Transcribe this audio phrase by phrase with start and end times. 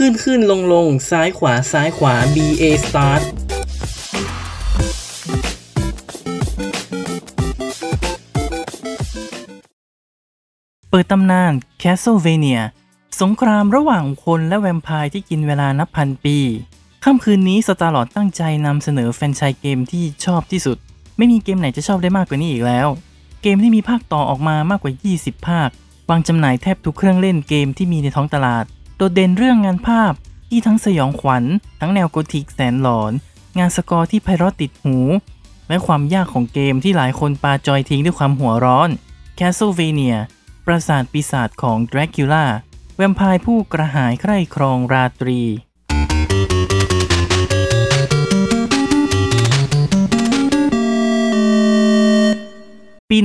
[0.00, 3.22] ขึ้นขึ้นลงลงซ้ายขวาซ้ายขวา B A start
[10.90, 11.52] เปิดตำนาน
[11.82, 12.60] Castlevania
[13.20, 16.38] สงครามระหว่างคนและแวมไพร์ที่กินเวลานับพันปี
[17.04, 20.76] ค่ำคืนนี้สตาร์ลอดตั้งใจนำเสนอแฟนชส์เกมที่ชอบที่สุด
[21.16, 22.88] ไม่มีเกมไหนจะชอบได้มากกว่านี้อีกแล้ว
[23.42, 25.68] เกมที่มีภาคต่อออกมามากกว่า 20 ภาค
[26.10, 28.66] วางจำหน่ายแทบทุกเครื่องเล่นเกมที่มีในท้องตลาด
[28.96, 30.12] โดดเด่นเรื่องงานภาพ
[30.48, 31.44] ที่ทั้งสยองขวัญ
[31.80, 33.12] ทั้งแนวโกธิกแสนหลอน
[33.58, 34.96] งานสกอร์ที่ไพเราะติดหู
[35.68, 38.90] และความยากของเกมที่หลายคนปาจอยทิ้งด้วยความหัวร้อน
[39.38, 40.16] Castlevania
[40.66, 42.44] ปราสาทปีศาจของ Dracula
[42.96, 45.40] แวมไพร์ผู้กระหายใคร่ครองราตรี
[53.10, 53.16] ปี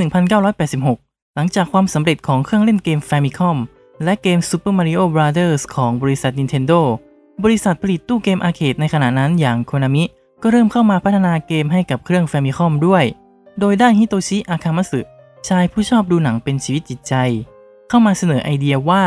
[0.60, 3.58] 1986 หลังจากความสำเร็จของเครื่องเล่นเกม Famicom
[4.04, 5.62] และเกม Super Mario Bros.
[5.76, 6.80] ของบริษัท Nintendo
[7.44, 10.04] บริษัทผลิตตู้เกมอาร์เคดในขณะนั้นอย่าง Konami
[10.42, 13.04] ก็เริ่มเข้ามาพัฒนาเกมให้กับเครื่อง Famicom ด้วย
[13.60, 15.02] โดยได้ฮิโตชิ อาคามัสึ
[15.48, 17.14] ชายผู้ชอบดูหนังเป็นชีวิตจิตใจ
[17.90, 19.04] เข้ามาเสนอไอเดียว่า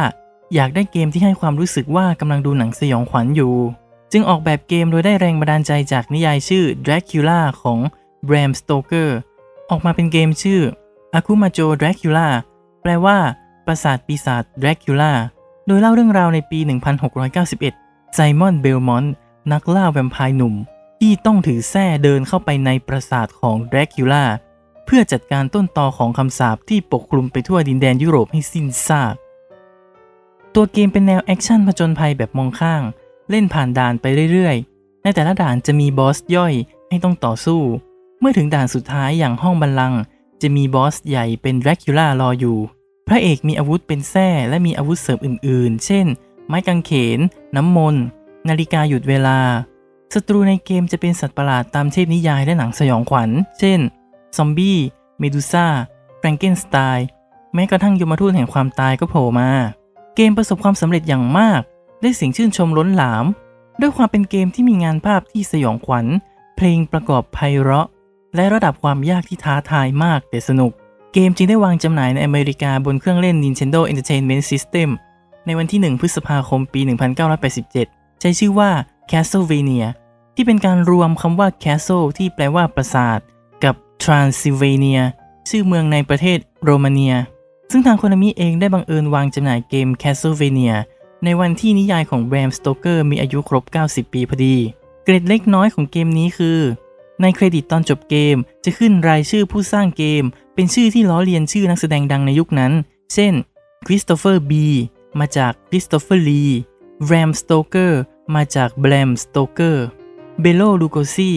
[0.54, 3.54] อยากได้เกมที่ให้ความรู้สึกว่ากำลังดูหนังสยองขวัญอยู่
[4.12, 7.78] จึงออกแบบเกมโดยได้แรงบันดาลใจจากนิยายชื่อ Dracula ของ
[8.28, 9.08] Bram Stoker
[9.70, 10.60] ออกมาเป็นเกมชื่อ
[11.18, 12.28] Akumajo Dracula
[12.82, 13.18] แปลว่า
[13.66, 15.12] ปราสาทปีศาจ Dracula
[15.66, 16.58] โดยเล่าเรื่องราวในปี
[17.36, 19.12] 1691 ไซมอนเบลมอนต์
[19.52, 20.54] นักล่าแวมไพร์หนุ่ม
[21.00, 24.24] ที่ต้องถือแส้เดินเข้าไปในปราสาทของ Dracula
[24.86, 29.14] เพื่อจัดการต้นตอของคำสาปที่ปกคลุมไปทั่วดินแดนยุโรปให้สิ้นซาก
[30.54, 32.82] ตัวเกมเป็นแนวแอคชั่นผจญภัยแบบมองข้าง
[33.30, 36.54] เล่นผ่านด่านไปเรื่อยๆ ในแต่ละด่านจะมีบอสย่อย
[36.88, 37.60] ให้ต้องต่อสู้
[38.20, 40.00] เมื่อถึงด่านสุดท้ายอย่างห้องบัลลังก์
[40.42, 42.58] จะมีบอสใหญ่เป็นแดรคิล่ารออยู่
[43.08, 46.06] พระเอกมีอาวุธเป็นแส้และมีอาวุธเสริมอื่น ๆ เช่น
[46.46, 47.18] ไม้กางเขน
[47.56, 48.02] น้ำมนต์
[48.48, 49.38] นาฬิกาหยุดเวลา
[50.14, 53.30] ศัตรูในเกมจะเป็นสัตว์ประหลาดตามเทพนิยายและหนังสยองขวัญ
[53.60, 53.80] เช่น
[54.36, 54.78] ซอมบี้
[55.18, 55.66] เมดูซ่า
[56.18, 57.06] แฟรงเกนสไตน์
[57.54, 59.50] แม้กระทั่งยมทูตแห่งความตายก็โผล่มา
[60.16, 61.60] เกมประสบความสำเร็จอย่างมาก
[62.02, 63.24] ได้เสียงชื่นชมล้นหลาม
[63.80, 66.06] ด้วยความเป็นเกมที่มีงานภาพที่สยองขวัญ
[66.56, 67.88] เพลงประกอบไพเราะ
[68.34, 70.72] และระดับความยากที่ท้าทายมากแต่สนุก
[71.12, 74.88] เกมจึงได้วางจำหน่ายในอเมริกาบนเครื่องเล่น Nintendo Entertainment System
[75.46, 76.80] ในวันที่ 1 พฤษภาคมปี
[77.50, 78.70] 1987 ใช้ชื่อว่า
[79.10, 79.86] Castlevania
[80.34, 83.18] ที่เป็นการรวมคำว่า Castle ที่แปลว่าปราสาท
[83.64, 83.74] กับ
[84.04, 85.00] Transylvania
[85.48, 87.14] ชื่อเมืองในประเทศโรมาเนีย
[87.70, 90.74] ซึ่งทางโคนามิเองได้บังเอิญวางจำหน่ายเกม Castlevania
[91.24, 94.56] ในวันที่นิยายของ Bram Stoker มีอายุครบ 90 ปีพอดี
[95.04, 96.60] เกร็ดเล็กน้อยของเกมนี้คือ
[97.22, 100.24] ในเครดิตตอนจบเกมจะขึ้นรายชื่อผู้สร้างเกม
[100.54, 102.72] เป็นชื่อที่ล้อเลียนชื่อนักแสดงดังในยุคนั้น
[103.14, 103.32] เช่น
[103.86, 104.66] คริสโตเฟอร์บี
[105.18, 106.44] มาจากคริสโตเฟอร์ลี
[107.06, 108.00] แวรมสโตเกอร์
[108.34, 109.84] มาจากแบรมสโตเกอร์
[110.40, 111.30] เบโลลูโกซี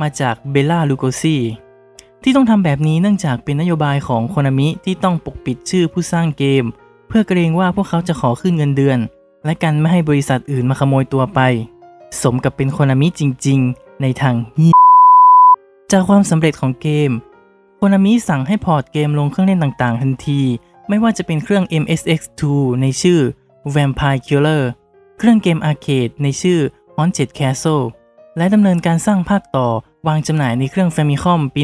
[0.00, 1.36] มาจากเบล่าลูโกซี
[2.22, 6.64] ที่ต้องทำแบบนี้เนื่องจากเป็นนโยบายของโคนามิที่ต้องปกปิดชื่อผู้สร้างเกม
[7.08, 8.98] เพื่อเกรงว่าพวกเขาจะขอขึ้นเงินเดือน
[9.44, 11.40] และกันไม่ให้บริษัทอื่นมาขโมยตัวไป
[12.22, 14.74] สมกับเป็นโคนามิจริง ๆ ในทางเหี้ย
[15.92, 17.10] จากความสำเร็จของเกม
[17.82, 20.40] โคนามิสั่งให้พอร์ตเกมลงเครื่องเล่นต่างๆ ทันที
[20.88, 22.42] ไม่ว่าจะเป็นเครื่อง MSX2
[22.80, 23.20] ในชื่อ
[23.74, 24.62] Vampire Killer
[25.18, 26.58] เครื่องเกมอาร์เคดในชื่อ
[26.96, 27.84] Haunted Castle
[28.36, 29.68] และดำเนินการสร้างภาคต่อ
[30.08, 31.60] วางจำหน่ายในเครื่อง Famicom ปี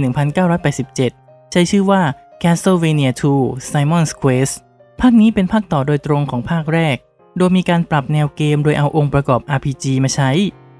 [0.74, 2.02] 1987 ใช้ชื่อว่า
[2.42, 3.10] Castlevania
[3.40, 4.54] 2 Simon's Quest
[5.00, 6.96] ภาคนี้เป็นภาคต่อโดยตรงของภาคแรก
[7.36, 10.30] โดยมีการปรับแนวเกมโดยเอาองค์ประกอบ RPG มาใช้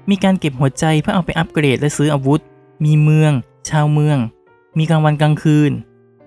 [0.09, 2.41] มีการเก็บหัวใจเพื่อเอาไปอัปเกรดและซื้ออาวุธ
[2.85, 3.31] มีเมือง
[3.69, 4.19] ชาวเมือง
[4.77, 5.71] มีกลางวันกลางคืน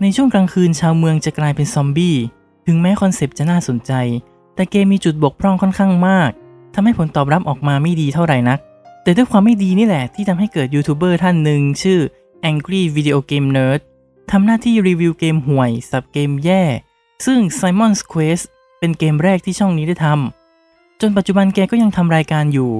[0.00, 2.16] ในช่วงกลางคืนชาวเมืองจะกลายเป็นซอมบี้
[2.66, 3.92] ถึงแม้คอนเซปต์จะน่าสนใจ
[4.54, 6.30] แต่เกมมีจุดบกพร่องค่อนข้างมาก
[6.74, 8.58] ทำให้ผลตอบรับออกมาไม่ดีเท่าไหร่นัก
[9.02, 12.00] แต่ด้วยความไม่ดีนี่แหละที่ทำให้เกิดยูทูบเบอร์ท่านหนึ่งชื่อ
[12.50, 13.80] Angry Video Game Nerd
[14.30, 16.62] ทำหน้าที่รีวิวเกมห่วย สับเกมแย่
[17.26, 18.44] ซึ่ง Simon's Quest
[18.78, 22.72] เป็นเกมแรกที่ช่องนี้ได้ทำจนปัจจุบันแกก็ยังทำรายการอยู่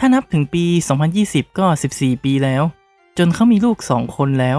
[0.00, 0.64] ถ้านับถึงปี
[1.12, 1.66] 2020 ก็
[1.96, 2.62] 14 ปีแล้ว
[3.18, 4.52] จนเขามีลูก 2 คนแล้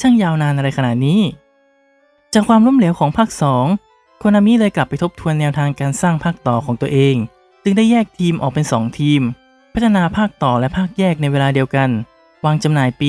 [0.00, 1.20] ช่างยาวนานอะไรขนาดนี้
[2.32, 3.28] จากความล้มเหลวของภาค
[3.74, 7.16] 2โคนามิเลยกลับไปทบทวนแนวทางการสร้างภาคต่อของตัวเอง
[7.62, 9.22] จึงได้แยกทีมออกเป็น 2 ทีม
[9.74, 11.90] พัฒนาภาคต่อและภาคแยกในเวลาเดียวกัน
[12.44, 13.08] วางจำหน่ายปี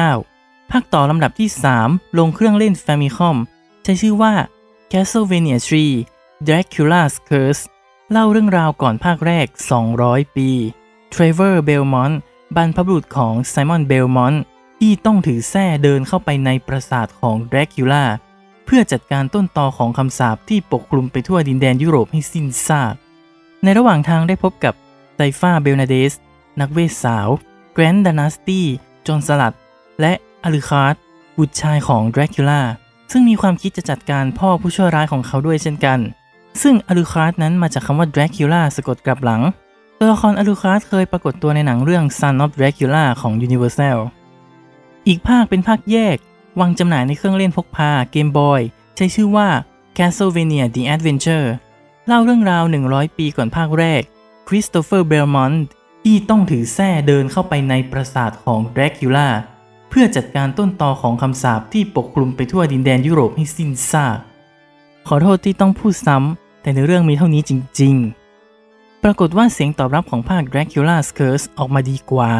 [0.00, 1.48] 1989 ภาคต่อลำดับที่
[1.82, 3.36] 3 ลงเครื่องเล่น Famicom
[3.84, 4.32] ใช้ชื่อว่า
[4.92, 5.58] Castlevania
[6.02, 7.62] 3 Dracula's Curse
[8.10, 9.46] เล่าเรื่องราวก่อนภาคแรก
[9.90, 10.48] 200 ปี
[11.14, 12.14] Trevor Belmont
[12.56, 14.59] บรรพบุรุษของ Simon Belmont ที่ต้
[15.10, 18.04] องถือแส้เดินเข้าไปในปราสาทของ Dracula
[18.64, 22.94] เพื่อจัดการต้นตอของคำสาปที่ปกคลุมไปทั่วดินแดนยุโรปให้สิ้นซาก
[23.62, 24.74] ในระหว่างทางได้พบกับ
[25.16, 26.12] ไซฟ้าเบลนาเดส
[26.60, 27.28] นักเวทสาว
[27.72, 29.56] แกรนท์ดานาสตี้โจรสลัด
[30.00, 30.12] และ
[30.44, 30.94] อลูคาร์ด
[31.38, 32.62] บุตรชายของดรากูล่า
[33.12, 35.98] ซึ่งมีความคิดจะจัดการพ่อผู้ชั่วร้ายของเขาด้วยเช่นกัน
[36.62, 39.42] ซึ่งอลูคาร์ดนั้นมาจากคำว่าดรากูล่าสะกดกลับหลัง
[39.98, 43.98] ตัวละครอลูคาร์ดเคยปรากฏตัวในหนังเรื่อง Son of Dracula ของ Universal
[45.08, 46.16] อีกภาคเป็นภาคแยก
[46.60, 48.60] วางจำหน่ายในเครื่องเล่นพกพาเกมบอย
[48.96, 49.48] ใช้ชื่อว่า
[49.96, 51.46] Castlevania The Adventure
[52.06, 54.02] เล่าเรื่องราว 100 ปีก่อนภาคแรก
[54.48, 55.64] คริสโตเฟอร์ เบลมอนต์
[56.04, 59.28] ที่ต้องถือแส้เดินเข้าไปในปราสาทของดรากูล่า
[59.88, 64.18] เพื่อจัดการต้นตอของคำสาปที่ปกคลุมไปทั่วดินแดนยุโรปให้สิ้นซาก
[65.08, 67.94] ขอโทษที่ต้องพูดซ้ำ แต่ในเรื่องมีเท่านี้จริง
[68.48, 72.32] ๆ ปรากฏว่าเสียงตอบรับของภาค Dracula's Curse ออกมาดีกว่า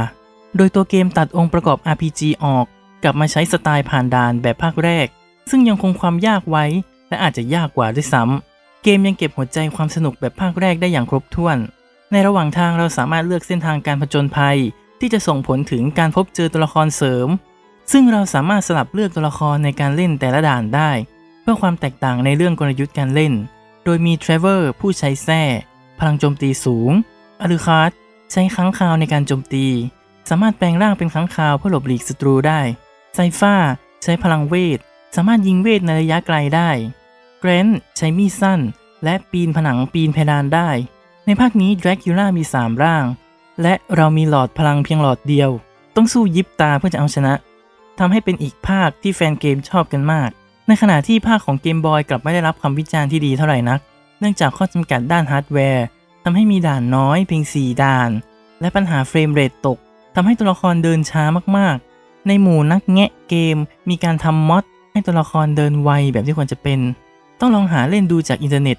[0.57, 2.67] โดยตัวเกมตัดองค์ประกอบ RPG ออก
[3.03, 5.07] กลับมาใช้สไตล์ผ่านด่านแบบภาคแรก
[5.51, 6.65] ซึ่งยังคงความยากไว้
[7.09, 11.57] และอาจจะยากกว่าด้วยซ้ำเกมยังเก็บหัวใจความสนุกแบบภาคแรกได้อย่างครบถ้วน
[12.13, 14.59] ในระหว่างทางเราสามารถเลือกเส้นทางการผจญภัย
[15.01, 17.29] ที่จะส่งผลถึงการพบเจอตัวละครเสริม
[17.93, 20.91] ซึ่งเราสามารถสลับเลือกตัวละครในการเล่นแต่ละด่านได้
[21.43, 23.33] เพื่อความแตกต่างในเรื่องกลยุทธ์การเล่น
[23.85, 25.43] โดยมีเทรเวอร์ผู้ใช้แส้
[25.99, 26.91] พลังโจมตีสูง
[27.41, 27.91] อลูคาร์ด
[28.33, 29.67] ใช้ค้างคาวในการโจมตี
[30.33, 32.61] สามารถแปลงร่างเป็นค้างคาวเพื่อหลบหลีกศัตรูได้
[33.15, 33.55] ไซฟ้า
[34.03, 34.79] ใช้พลังเวท
[35.17, 36.71] สามารถยิงเวทในระยะไกลได้
[37.41, 38.61] แกรนท์ใช้มีดสั้น
[39.05, 40.69] และปีนผนังปีนเพดานได้
[41.27, 43.05] ในภาคนี้ดรากูล่ามี 3 ร่าง
[43.63, 45.51] และเรามีหลอดพลังเพียงหลอดเดียว
[45.97, 47.35] ต้องสู้ยิบตาเพื่อจะเอาชนะ
[47.99, 50.31] ทำให้เป็นอีกภาคที่แฟนเกมชอบกันมาก
[50.67, 53.81] ในขณะที่ภาคของเกมบอยกลับไม่ได้รับคำวิจารณ์ที่ดีเท่าไหร่นัก
[54.19, 55.85] เนื่องจากข้อจำกัดด้านฮาร์ดแวร์
[56.25, 58.11] ทำให้มีด่านน้อยเพียง 4 ด่าน
[58.61, 59.79] และปัญหา frame rate ตก
[60.15, 61.25] ทำให้ตัวละครเดินช้า
[61.57, 63.57] มากๆ ในหมู่นักแงะเกม
[63.89, 66.79] มีการทำ mod ให้ตัวละครเดินไวแบบที่ควรจะเป็น
[67.41, 68.77] ต้องลองหาเล่นดูจากอินเทอร์เน็ต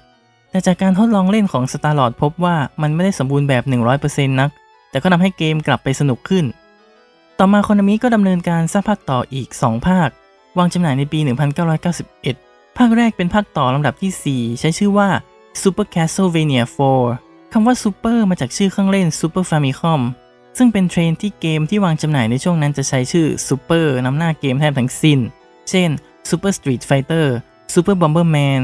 [0.50, 3.62] แต่จากการทดลองเล่นของ Starlord พบว่ามันไม่ได้สมบูรณ์แบบ
[4.00, 4.50] 100%นัก
[4.90, 6.44] แต่ก็ทำให้เกมกลับไปสนุกขึ้น
[7.38, 10.08] ต่อมาคอนามิก็ดำเนินการสร้างภาคต่ออีก 2 ภาค
[10.58, 11.18] วางจำหน่ายในปี
[11.98, 15.08] 1991 ภาคแรกเป็นภาคต่อลำดับที่ 4 ใช้ชื่อว่า
[15.62, 16.62] Super Castlevania
[17.08, 20.00] 4คำว่า Super มาจากชื่อเครื่องเล่น Super Famicom
[20.58, 25.18] ซึ่งเป็นเทรนที่เกมที่วางจำหน่ายในช่วงนั้นจะใช้ชื่อ Super นำหน้าเกมแทบทั้งสิ้น
[25.70, 25.90] เช่น
[26.28, 27.26] Super Street Fighter
[27.74, 28.60] Super Bomberman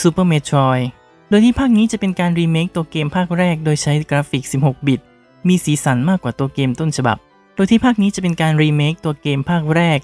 [0.00, 0.84] Super Metroid
[1.28, 5.00] โดยที่ภาคนี้จะเป็นการรีเมคตัวเกมภาคแรกโดยใช้กราฟิก 16 บิต
[5.48, 7.18] มีสีสันมากกว่าตัวเกมต้นฉบับ
[7.54, 9.98] โดยที่ภาคนี้จะเป็นการรีเมคตัวเกมภาคแรก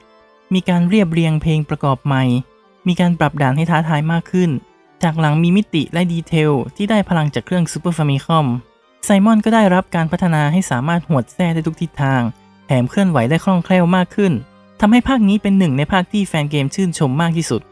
[0.54, 2.24] มีการเรียบเรียงเพลงประกอบใหม่
[2.86, 4.50] มีการปรับด่านให้ท้าทายมากขึ้น
[5.02, 8.46] ฉากหลังมีมิติและ detail ที่ได้พลังจากเครื่อง Super Famicom
[9.10, 12.22] ไซมอนก็ได้รับการพัฒนาให้สามารถหวดแส้ได้ทุกทิศทาง
[12.66, 14.32] แถมเคลื่อนไหวได้คล่องแคล่วมากขึ้น
[14.80, 17.62] ทำให้ภาคนี้เป็นหนึ่งในภาคที่แฟนเกมชื่นชมมากที่สุด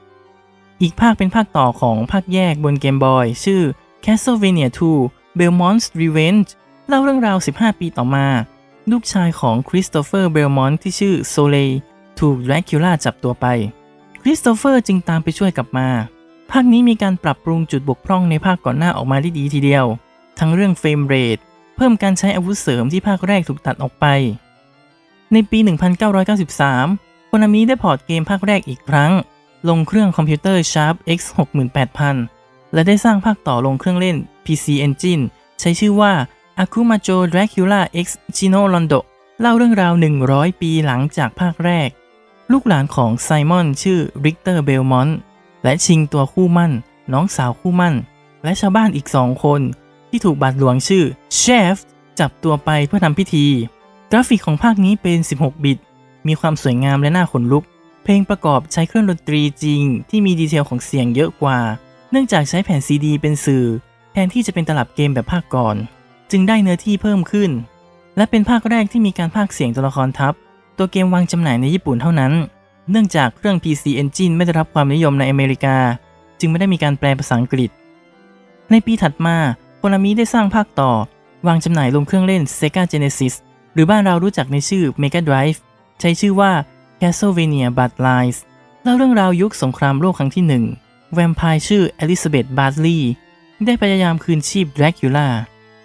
[0.82, 3.62] อีกภาคเป็นภาคต่อของภาคแยกบนเกมบอยชื่อ
[4.04, 4.68] Castlevania
[5.02, 6.48] 2 Belmont's Revenge
[6.88, 8.26] เล่าเรื่องราว 15 ปีต่อมา
[8.90, 11.56] ลูกชายของคริสโตเฟอร์เบลมอนต์ที่ชื่อโซเล
[12.20, 13.46] ถูกแดรกคิวล่าจับตัวไป
[14.22, 15.88] คริสโตเฟอร์จึงตามไปช่วยกลับมา
[16.50, 19.86] ภาคนี้มีการปรับปรุงจุดบกพร่องในภาคก่อนหน้าออกมาได้ดีทีเดียว
[20.38, 21.38] ทั้งเรื่อง frame rate
[21.76, 24.06] เพิ่มการใช้อาวุธเสริมที่ภาคแรกถูกตัดออกไป
[25.32, 25.58] ในปี
[26.44, 29.12] 1993 โคนามิได้ port เกมภาคแรกอีกครั้ง
[29.68, 31.20] ลงเครื่องคอมพิวเตอร์ Sharp X
[31.96, 35.22] 68000 และได้สร้างภาคต่อลงเครื่องเล่น PC Engine
[35.60, 36.12] ใช้ชื่อว่า
[36.62, 39.00] Akumajo Dracula X Chi no Rondo
[39.40, 39.92] เล่าเรื่องราว
[40.26, 41.88] 100 ปีหลังจากภาคแรก
[42.52, 45.18] ลูกหลานของไซมอนชื่อริกเตอร์เบลมอนต์
[45.64, 46.72] และชิงตัวคู่หมั้น
[47.12, 47.94] น้องสาวคู่หมั้น
[48.44, 49.60] และชาวบ้านอีกสองคน
[50.16, 51.04] ที่ถูกบาดหลวงชื่อ
[51.36, 51.42] เช
[51.74, 51.76] ฟ
[52.20, 53.46] จับตัวไปเพื่อทำพิธี
[54.10, 55.78] กราฟิกของภาคนี้เป็น 16 บิต
[56.26, 57.64] มีความสวยงามและน่าขนลุก
[58.02, 61.58] เพลงประกอบใช้เครื่องดนตรีจริง ที่มี detail ของเสียงเยอะกว่า
[62.10, 63.64] เนื่องจากใช้แผ่นซีดีเป็นสื่อ
[64.12, 65.76] แทนที่จะเป็นตลับเกมแบบภาคก่อน
[66.30, 67.50] จึงได้เนื้อที่เพิ่มขึ้น
[68.16, 70.34] และเป็นภาคแรกที่มีการพากย์เสียงตัวละครทับ
[70.78, 72.32] ตัวเกมวางจำหน่ายในญี่ปุ่นเท่านั้น
[72.90, 75.76] เนื่องจากเครื่อง PC Engine ไม่ได้รับความนิยมในอเมริกา
[76.40, 77.70] จึงไม่ได้มีการแปลภาษาอังกฤษ
[78.70, 79.36] ในปีถัดมา
[79.86, 80.92] คนามิได้สร้างภาคต่อ
[81.46, 83.34] วางจำหน่ายลงเครื่องเล่น Sega Genesis
[83.74, 85.58] หรือบ้านเรารู้จักในชื่อ Mega Drive
[86.00, 86.52] ใช้ชื่อว่า
[87.00, 88.38] Castlevania Bloodlines
[88.82, 90.64] เล่าเรื่องราวยุคสงครามโลกครั้งที่หนึ่ง
[91.12, 93.00] แวมไพร์ชื่อ Elizabeth Bartley
[93.64, 95.28] ได้พยายามคืนชีพ Dracula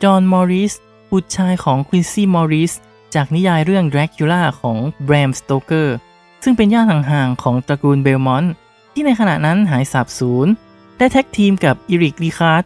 [0.03, 0.74] จอห์น มอริส
[1.12, 2.74] บุตรชายของควินซี่ มอริส
[3.15, 5.96] จากนิยายเรื่อง Dracula ของแบรม สโตเกอร์
[6.43, 8.53] ซึ่งเป็นญาติห่างๆของตระกูลเบลมอนต์
[8.93, 10.48] ที่ในขณะนั้นหายสาบสูญ
[10.98, 12.63] ได้ tag team กับอีริก ลีคาร์ด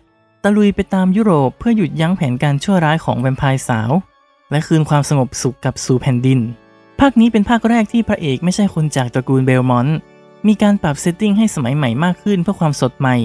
[0.47, 3.91] ตะลุยไปตามยุโรปเพื่อหยุดยั้งแผนการชั่วร้ายของแวมไพร์สาว
[4.51, 6.39] และคืนความสงบสุขกับสู่แผ่นดิน
[6.99, 9.97] ภาคนี้เป็นภาคแรกที่พระเอกไม่ใช่คนจากตระกูลเบลมอนต์
[10.47, 13.15] มีการปรับ setting ให้สมัยใหม่มากขึ้นเพื่อความสดใหม่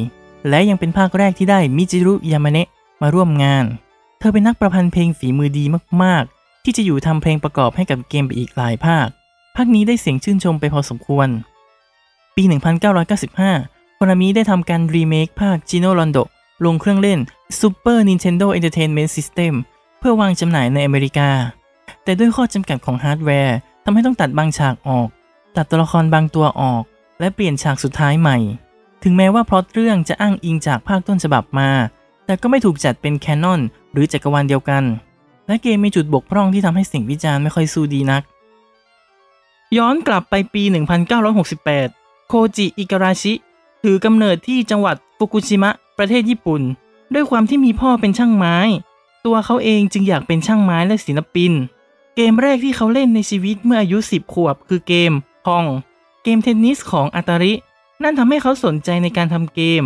[0.48, 2.68] และยังเป็นภาคแรกที่ได้มิจิรุยามาเนะ
[3.02, 3.64] มาร่วมงาน
[4.18, 5.64] เธอเป็นนักประพันธ์เพลงฝีมือดี
[6.02, 9.08] มากๆ ที่จะอยู่ทำเพลงประกอบให้กับเกมไปอีกหลายภาค
[9.56, 11.28] ภาคนี้ได้เสียงชื่นชมไปพอสมควร
[12.36, 12.42] ปี
[13.20, 16.24] 1995 โคนามิได้ทำการรีเมคภาค Chi no Rondo
[16.64, 17.18] ลงเครื่องเล่น
[17.60, 19.54] Super Nintendo Entertainment System
[19.98, 21.30] เพื่อวางจำหน่ายในอเมริกา
[22.02, 25.08] แต่ด้วยข้อจำกัดของฮาร์ดแวร์ทำให้ต้องตัดบางฉากออก
[25.56, 26.82] ตัดตัวละครบางตัวออก
[27.20, 28.38] และเปลี่ยนฉากสุดท้ายใหม่
[29.02, 31.70] ถึงแม้ว่าพล็อตเรื่องจะอ้างอิงจากภาคต้นฉบับมา
[32.26, 33.60] แต่ก็ไม่ถูกจัดเป็นแคนนอน
[33.92, 34.84] หรือจักรวาลเดียวกัน
[35.46, 38.22] และเกมมีจุดบกพร่องที่ทำให้สิ่งวิจารณ์ไม่ค่อยสู้ดีนัก
[39.76, 40.62] ย้อนกลับไปปี
[41.46, 43.32] 1968 โคจิ อิการาชิ
[43.82, 46.62] ถือกำเนิดที่จังหวัดฟุกุชิมะ ประเทศญี่ปุ่น
[47.14, 48.56] ด้วยความที่มีพ่อเป็นช่างไม้
[49.26, 51.52] ตัวเขาเองจึงอยากเป็นช่างไม้และศิลปิน
[52.16, 55.12] เกมแรกที่เขาเล่นในชีวิตเมื่ออายุ 10 ขวบ คือเกม
[55.46, 55.64] Pong
[56.22, 57.52] เกมเทนนิสของอาตาริ
[58.02, 59.82] นั่นทำให้เขาสนใจในการทำเกม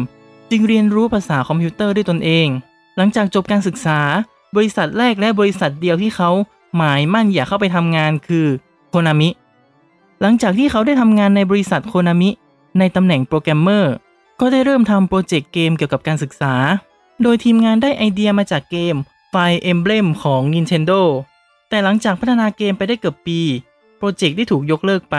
[0.50, 2.48] จึงเรียนรู้ภาษาคอมพิวเตอร์ด้วยตนเอง
[2.96, 3.98] หลังจากจบการศึกษา
[4.56, 6.30] บริษัทแรกและบริษัทเดียวที่เขา
[6.76, 8.46] หมายมั่นอยากเข้าไปทำงานคือ
[8.90, 9.28] โคนามิ
[10.20, 12.30] หลังจากที่เขาได้ทำงานในบริษัทโคนามิ
[12.78, 13.94] ในตำแหน่งโปรแกรมเมอร์
[14.40, 16.54] ก็ได้เริ่มทำโปรเจกต์เกมเกี่ยวกับการศึกษา
[17.22, 18.94] โดยทีมงานได้ไอเดียมาจากเกม
[19.32, 21.00] Fire Emblem ของ Nintendo
[21.68, 23.40] แต่หลังจากพัฒนาเกมไปได้เกือบปี
[23.98, 25.16] โปรเจกต์ได้ถูกยกเลิกไป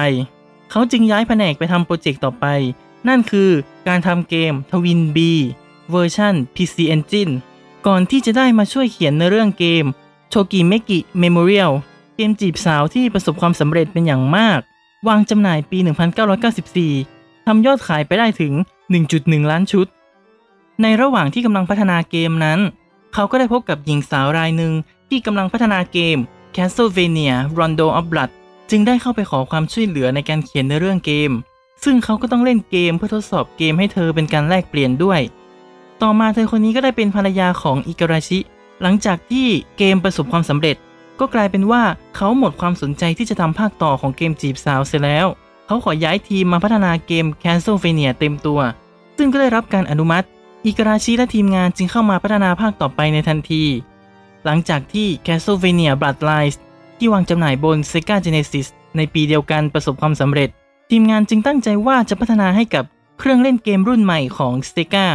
[0.71, 2.45] เขาจึงย้ายแผนกไปทำโปรเจกต์ต่อไป
[3.07, 3.49] นั่นคือ
[3.87, 5.17] การทำเกม TwinBee
[5.91, 7.33] เวอร์ชัน PC Engine
[7.87, 9.85] ก่อนที่จะได้มาช่วยเขียนเนื้อเรื่องเกม
[10.29, 11.71] โ o กิเมกิ Memorial
[12.15, 14.59] เกมจีบสาวที่ประสบความสำเร็จเป็นอย่างมาก
[15.07, 17.14] วางจำหน่ายปี 1994
[17.45, 18.53] ทำยอดขายไปได้ถึง
[19.01, 19.87] 1.1 ล้านชุด
[20.81, 22.59] ในระหว่างที่กำลังพัฒนาเกมนั้น
[23.13, 24.73] เขาก็ได้พบกับหญิงสาวรายหนึ่ง
[25.09, 26.17] ที่กำลังพัฒนาเกม
[26.55, 28.29] Castlevania Rondo of Blood
[28.69, 31.31] จึงได้เข้าไปขอความช่วยเหลือในการเขียนในเรื่องเกม
[31.83, 35.21] ซึ่งเขาก็ต้องเล่นเกมเพื่อทดสอบเกมให้เธอเป็นการแลกเปลี่ยนด้วย
[36.01, 38.39] ต่อมาเธอคนนี้ก็ได้เป็นภรรยาของอิการาชิ
[38.81, 39.47] หลังจากที่
[39.77, 40.75] เกมประสบความสำเร็จ
[41.19, 41.83] ก็กลายเป็นว่า
[42.15, 45.27] เขาหมดความสนใจที่จะทำภาคต่อของเกมจีบสาวเสียแล้ว
[45.65, 48.59] เขาขอย้ายทีมมาพัฒนาเกม Castlevania เต็มตัว
[49.17, 50.25] ซึ่งก็ได้รับการอนุมัติ
[50.65, 53.63] อิการาชิและทีมงานจึงเข้ามาพัฒนาภาคต่อไปในทันที
[54.45, 56.55] หลังจากที่ Castlevania Bloodlines
[56.97, 58.67] ที่วางจำหน่ายบน Sega Genesis
[58.97, 60.49] ในปีเดียวกันประสบความสำเร็จ
[60.91, 62.83] ทีมงานจึงตั้งใจว่าจะพัฒนาให้กับ
[63.19, 65.07] เครื่องเล่นเกมรุ่นใหม่ของ Sega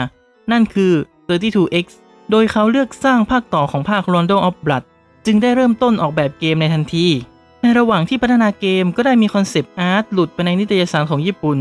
[0.52, 0.92] นั่นคือ
[1.28, 1.87] 32X
[2.30, 4.85] โดยเขาเลือกสร้างภาคต่อของภาค Rondo of Blood
[5.26, 7.07] จึงได้เริ่มต้นออกแบบเกมในทันที
[7.62, 11.58] ในระหว่างที่พัฒนาเกมก็ได้มี concept art หลุดไปในนิตยสารของญี่ปุ่น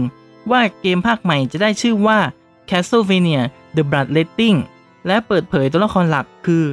[0.52, 2.20] ว่าเกมภาคใหม่จะได้ชื่อว่า
[2.70, 3.42] Castlevania
[3.76, 4.58] The Bloodletting
[5.08, 6.64] และเปิดเผยตัวละครหลักคือ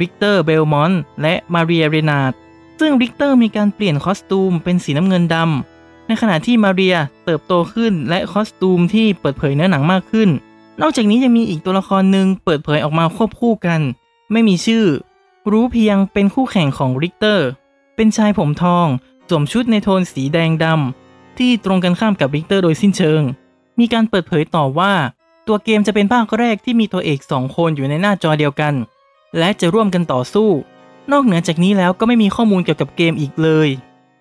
[0.00, 0.92] ริกเตอร์เบลมอน
[1.22, 2.32] และมาเรียเรนาร์ด
[2.80, 10.28] ซึ่งริกเตอร์มีการเปลี่ยน costume เป็นสีน้ำเงินดำในขณะที่มาเรียเติบโตขึ้นและ costume ที่เปิดเผยเนื้อหนังมากขึ้น
[10.80, 13.80] นอกจากนี้ยังมีอีกตัวละครหนึ่งเปิดเผยออกมาควบคู่กัน
[14.32, 14.84] ไม่มีชื่อ
[15.50, 17.46] รู้เพียงเป็นคู่แข่งของริกเตอร์
[18.00, 18.86] เป็นชายผมทอง
[19.28, 23.22] สวมชุดในโทนสีแดงดำ ที่ตรงกันข้ามกับริกเตอร์โดยสิ้นเชิง
[23.78, 24.92] มีการเปิดเผยต่อว่า
[25.46, 28.74] ตัวเกมจะเป็นภาคแรกที่มีตัวเอกสองคนอยู่ในหน้าจอเดียวกัน
[29.38, 30.50] และจะร่วมกันต่อสู้
[31.12, 33.68] นอกเหนือจากนี้แล้วก็ไม่มีข้อมูลเกี่ยวกับเกมอีกเลย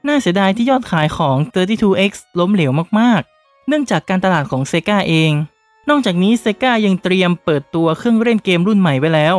[0.08, 5.32] น่าเสียดายที่ยอดขายของ 32X ล้มเหลวมากๆ เนื่องจากการตลาดของ Sega เอง
[5.90, 9.36] นอกจากนี้ Sega ยังเตรียมเปิดตัวเครื่องเล่นเกมรุ่นใหม่ไว้แล้ว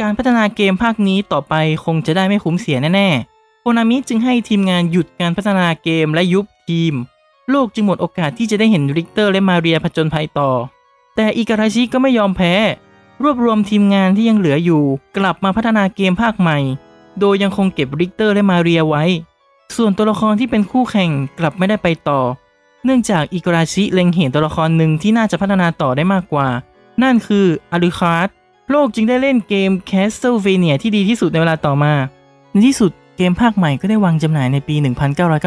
[0.00, 3.33] การพัฒนาเกมภาคนี้ต่อไปคงจะได้ไม่คุ้มเสียแน่ๆ
[3.66, 6.94] โคนามิจึงให้ทีมงานหยุดการพัฒนาเกมและยุบทีม
[7.50, 10.50] โลกจึงหมดโอกาสที่จะได้เห็นริกเตอร์และมาเรียผจญภัยต่อ
[11.16, 12.54] แต่อิการาชิก็ไม่ยอมแพ้
[13.22, 14.82] รวบรวมทีมงานที่ยังเหลืออยู่
[15.16, 16.58] กลับมาพัฒนาเกมภาคใหม่
[17.20, 19.04] โดยยังคงเก็บริกเตอร์และมาเรียไว้
[19.76, 22.20] ส่วนตัวละครที่เป็นคู่แข่งกลับไม่ได้ไปต่อ
[22.84, 26.48] เนื่องจากอิการาชิเล็งเห็นตัวละครหนึ่งที่น่าจะพัฒนาต่อได้มากกว่า
[27.02, 28.28] นั่นคืออาริคาร์ด
[28.70, 31.92] โลกจึงได้เล่นเกม Castlevania ที่ดีที่สุดในเวลาต่อมา
[32.52, 34.76] ในที่สุด เกมภาคใหม่ก็ได้วางจำหน่ายในปี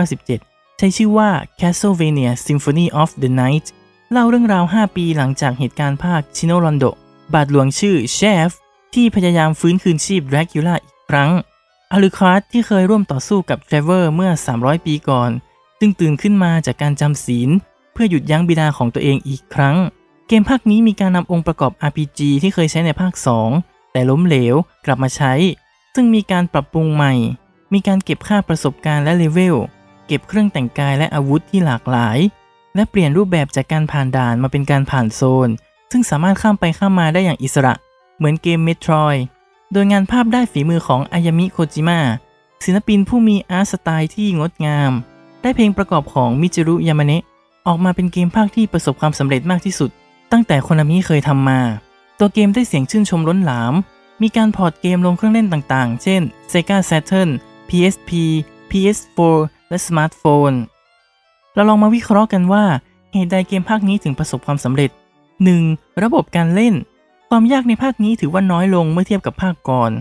[0.04, 3.66] 1997 ใช้ชื่อว่า Castlevania Symphony of the Night
[4.12, 6.86] เล่าเรื่องราว 5 ปีหลังจากเหตุการณ์ภาค Chi no Rondo
[7.34, 8.20] บาทหลวงชื่อเช
[8.50, 8.52] ฟ
[8.94, 11.32] ที่พยายามฟื้นคืนชีพแดรกคิวล่าอีกครั้ง
[11.92, 15.32] อาริคาร์ดที่เคยร่วมต่อสู้กับเทรเวอร์เมื่อ 300 ปีก่อน
[15.80, 17.50] จึงตื่นขึ้นมาจากการจำศีล
[17.94, 19.76] เพื่อหยุดยั้งบิดาของตัวเองอีกครั้ง
[20.28, 23.14] เกมภาคนี้มีการนำองค์ประกอบ RPG ที่เคยใช้ในภาค
[23.54, 24.56] 2 แต่ล้มเหลว
[24.86, 25.34] กลับมาใช้
[25.96, 27.14] ซึ่งมีการปรับปรุงใหม่
[27.74, 29.58] มีการเก็บค่าประสบการณ์และเลเวล
[30.08, 32.18] เก็บเครื่องแต่งกายและอาวุธที่หลากหลาย
[32.76, 35.50] และเปลี่ยนรูปแบบจากการผ่านด่านมาเป็นการผ่านโซน
[35.92, 37.74] ซึ่งสามารถข้ามไปข้ามมาได้อย่างอิสระ
[38.18, 39.20] เหมือนเกม Metroid
[39.74, 42.00] โดยงานภาพได้ฝีมือของอายามิ โคจิมะ
[42.66, 44.92] ศิลปินผู้มี art style ที่งดงาม
[45.42, 47.24] ได้เพลงประกอบของมิจิรุ ยามาเนะ
[47.68, 49.90] ออกมาเป็นเกมภาคที่ประสบความสำเร็จมากที่สุด
[50.32, 51.62] ตั้งแต่โคนามิเคยทำมา
[52.20, 53.74] ตัวเกมได้เสียงชื่นชมล้นหลาม
[54.22, 56.22] มีการ port เกมลงเครื่องเล่นต่างๆ เช่น
[56.52, 57.30] Sega Saturn
[57.70, 58.12] PSP
[58.70, 59.20] PS4
[59.70, 60.52] และสมาร์ทโฟน
[61.54, 62.66] เราลองมาวิเคราะห์กันว่า
[63.14, 64.92] เหตุใดเกมภาคนี้ถึงประสบความสำเร็จ
[65.46, 66.04] 1.
[66.04, 66.76] ระบบการเล่น
[67.30, 69.92] ความยากในภาคนี้ถือว่าน้อยลงเมื่อเทียบกับภาคก่อน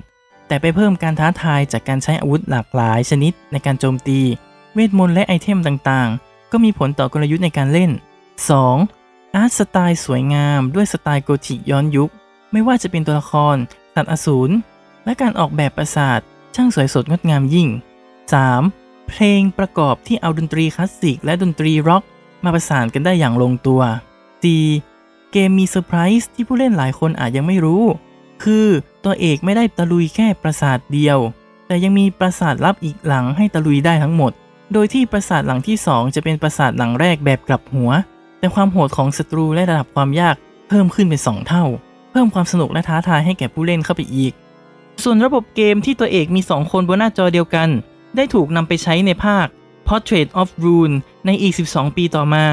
[0.46, 4.20] แต่ไปเพิ่มการท้าทายจากการใช้อาวุธหลากหลายชนิดในการโจมตี
[4.75, 7.90] เวทมนต์และ item ต่างๆ ก็มีผลต่อกลยุทธ์ในการเล่น
[8.62, 9.35] 2.
[9.35, 12.11] art style สวยงามด้วยสไตล์โกธิย้อนยุค
[12.52, 13.56] ไม่ว่าจะเป็นตัวละคร
[13.94, 14.52] สัตว์อสูร
[15.04, 16.20] และการออกแบบปราสาท
[16.57, 17.69] ช่างสวยสดงดงามยิ่ง
[18.39, 19.09] 3.
[19.09, 22.03] เพลงประกอบที่เอาดนตรีคลาสสิกและดนตรีร็อก
[22.45, 23.81] มาประสานกันได้อย่างลงตัว
[24.57, 25.33] 4.
[25.33, 27.85] เกมมีเซอร์ไพรส์ที่ผู้เล่นหลายคนอาจยังไม่รู้
[28.45, 28.67] คือ
[29.05, 31.19] ตัวเอกไม่ได้ตะลุยแค่ปราสาทเดียว
[31.67, 34.33] แต่ยังมีปราสาทลับอีกหลังให้ตะลุยได้ทั้งหมด
[34.73, 37.91] โดยที่ปราสาทหลังที่ 2 จะเป็นปราสาทหลังแรกแบบกลับหัว
[38.39, 40.37] แต่ความโหดของศัตรูและระดับความยาก
[40.69, 41.65] เพิ่มขึ้นเป็น 2 เท่า
[42.11, 44.33] เพิ่มความสนุกและท้าทายให้แก่ผู้เล่นเข้าไปอีก
[45.03, 47.69] ส่วนระบบเกมที่ตัวเอกมี 2 คนบนหน้าจอเดียวกัน
[48.17, 49.47] ได้ถูกนำไปใช้ในภาค
[49.88, 50.95] Portrait of Rune
[51.26, 52.47] ในอีก 12 ปีต่อมา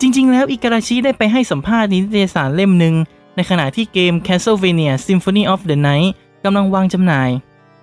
[0.00, 2.94] จริง ๆ แล้วอิการาชิได้ไปให้สัมภาษณ์ในนิตยสารเล่มหนึ่ง
[3.36, 6.10] ในขณะที่เกม Castlevania Symphony of the Night
[6.44, 7.30] กำลังวางจำหน่าย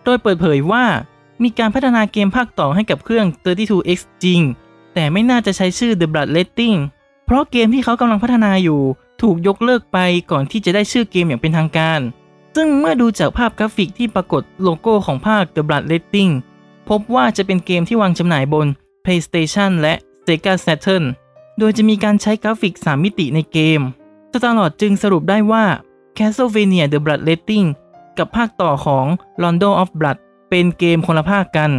[0.03, 0.85] โดยเปิดเผยว่า
[1.43, 4.41] มีการพัฒนาเกมภาคต่อให้กับเครื่อง 32X จริง
[4.93, 6.77] แต่ไม่น่าจะใช้ชื่อ The Bloodletting
[7.25, 8.81] เพราะเกมที่เขากำลังพัฒนาอยู่
[9.21, 9.97] ถูกยกเลิกไป
[10.31, 11.99] ก่อนที่จะได้ชื่อเกมอย่างเป็นทางการ
[12.55, 16.31] ซึ่งเมื่อดูจากภาพกราฟิกที่ปรากฏโลโก้ของภาค The Bloodletting
[16.89, 18.67] พบว่าจะเป็นเกมที่วางจำหน่ายบน
[19.05, 19.93] PlayStation และ
[20.25, 21.03] Sega Saturn
[21.59, 23.81] โดยจะมีการใช้กราฟิก 3 มิติในเกม
[24.33, 25.65] สตาร์ลอดจึงสรุปได้ว่า
[26.17, 27.67] Castlevania The Bloodletting
[28.17, 29.05] กับภาคต่อของ
[29.43, 30.17] Rondo of Blood
[30.49, 31.71] เป็นเกมคนละภาคกัน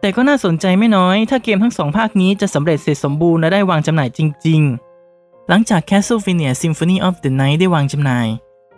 [0.00, 4.60] แต่ก็น่าสนใจไม่น้อย ถ้าเกมทั้งสองภาคนี้จะสำเร็จเสร็จสมบูรณ์และได้วางจำหน่ายจริง
[5.06, 8.26] ๆ หลังจาก Castlevania Symphony of the Night ได้วางจำหน่าย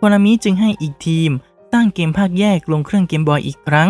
[0.03, 1.31] Konami จึงให้อีกทีม
[1.71, 3.89] สร้างเกมภาคแยกลงเครื่องเกมบอยอีกครั้ง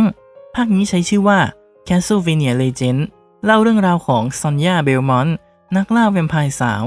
[0.55, 1.39] ภาคนี้ใช้ชื่อว่า
[1.87, 2.99] Castlevania Legend
[3.45, 5.35] เล่าเรื่องราวของซอนยาเบลมอนต์
[5.77, 6.83] นักล่าแวมไพร์สาว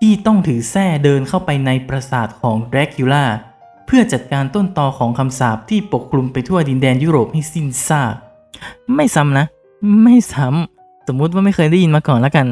[0.00, 3.24] ที่ต้องถือแส้เดินเข้าไปในปราสาทของแดรคิล่า
[3.86, 8.14] เพื่อจัดการต้นตอของคำสาปที่ปกคลุมไปทั่วดินแดนยุโรปให้สิ้นซาก
[8.94, 9.46] ไม่ซ้ำนะ
[10.02, 12.46] ไม่ซ้ำสมมุติว่าไม่เคยได้ยินมาก่อนแล้วกัน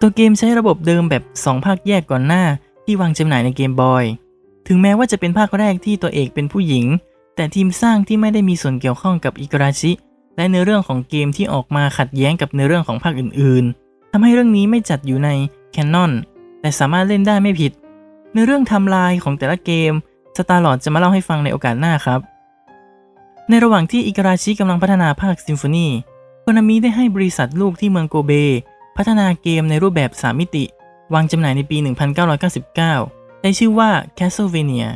[0.00, 2.44] ตัวเกมใช้ระบบเดิมแบบ 2 ภาคแยกก่อนหน้า
[2.84, 4.04] ที่วางจำหน่ายในเกมบอย
[4.72, 6.84] ถึงแม้ว่าจะเป็นภาคแรกที่ตัวเอกเป็นผู้หญิง
[7.36, 9.92] แต่ทีมสร้างที่ไม่ได้มีส่วนเกี่ยวข้องกับอิกราชิ
[10.36, 15.28] และเนื้อเรื่องของเกมที่ออกมาขัดแย้งกับเนื้อเรื่องของภาคอื่นๆทำให้เรื่องนี้ไม่จัดอยู่ใน
[15.72, 16.12] canon
[16.60, 17.72] แต่สามารถเล่นได้ไม่ผิด
[18.34, 19.92] ในเรื่องทำลายของแต่ละเกม
[20.36, 22.20] สตาร์ลอดจะมาเล่าให้ฟังในโอกาสหน้าครับ
[23.48, 25.88] ในระหว่างที่อิกราชิกำลังพัฒนาภาคซิมโฟนี
[26.42, 28.32] โคนามิได้ให้บริษัทลูกที่เมืองโกเบ
[28.96, 30.64] พัฒนาเกมในรูปแบบ 3 มิติ
[31.14, 34.86] วางจำหน่ายในปี 1999 ได้ชื่อว่า Castlevania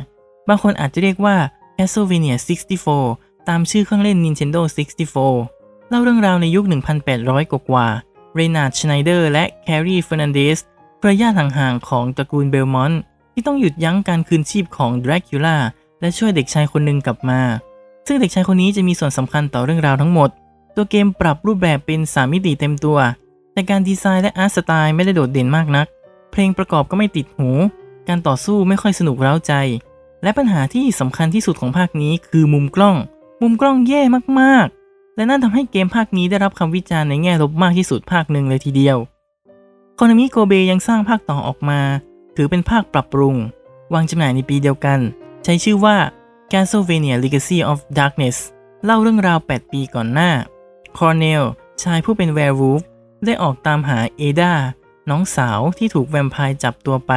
[0.47, 1.35] บางคนอาจจะเรียกว่า
[1.77, 2.35] Castlevania
[2.91, 4.61] 64 ตามชื่อเครื่องเล่น Nintendo
[5.25, 6.65] 64 เล่าเรื่องราวในยุค
[7.09, 7.87] 1,800 กว่า
[8.35, 10.59] เรนาร์ดชไนเดอร์และแคร์รีเฟอร์นันเดส
[10.97, 13.01] เครือญาติห่างๆของตระกูลเบลมอนต์
[13.33, 15.55] ที่ต้องหยุดยั้งการคืนชีพของดรากูล่า
[16.01, 17.41] และช่วยเด็กชายคนหนึ่งกลับมา
[18.07, 20.29] ซึ่งเด็กชายคนนี้จะมีส่วนสำคัญต่อเรื่องราวทั้งหมด
[20.75, 22.97] ตัวเกมปรับรูปแบบเป็น 3 มิติเต็มตัว
[23.53, 25.87] แต่การดีไซน์และ art style ไม่ได้โดดเด่นมากนัก
[26.31, 27.49] เพลงประกอบก็ไม่ติดหู
[28.09, 29.53] การต่อสู้ไม่ค่อยสนุกเร้าใจ
[30.23, 32.95] และปัญหาที่สำคัญที่สุดของภาคนี้คือมุมกล้อง
[33.41, 34.01] มุมกล้องแย่
[34.39, 38.97] มากๆ และนั่นทำให้เกมภาคนี้ได้รับคำวิจารณ์ในแง่ลบมากที่สุดภาคหนึ่งเลยทีเดียว
[39.95, 41.81] โคนามิโกเบยังสร้างภาคต่อออกมา
[42.35, 43.35] ถือเป็นภาคปรับปรุง
[43.93, 44.99] วางจำหน่ายในปีเดียวกัน
[45.43, 45.97] ใช้ชื่อว่า
[46.51, 48.37] Castlevania Legacy of Darkness
[48.85, 50.31] เล่าเรื่องราว 8 ปีก่อนหน้า
[50.97, 51.43] คอร์เนล
[51.83, 52.81] ชายผู้เป็น werewolf
[53.25, 54.53] ได้ออกตามหาเอดา
[55.09, 57.13] น้องสาวที่ถูกแวมไพร์จับตัวไป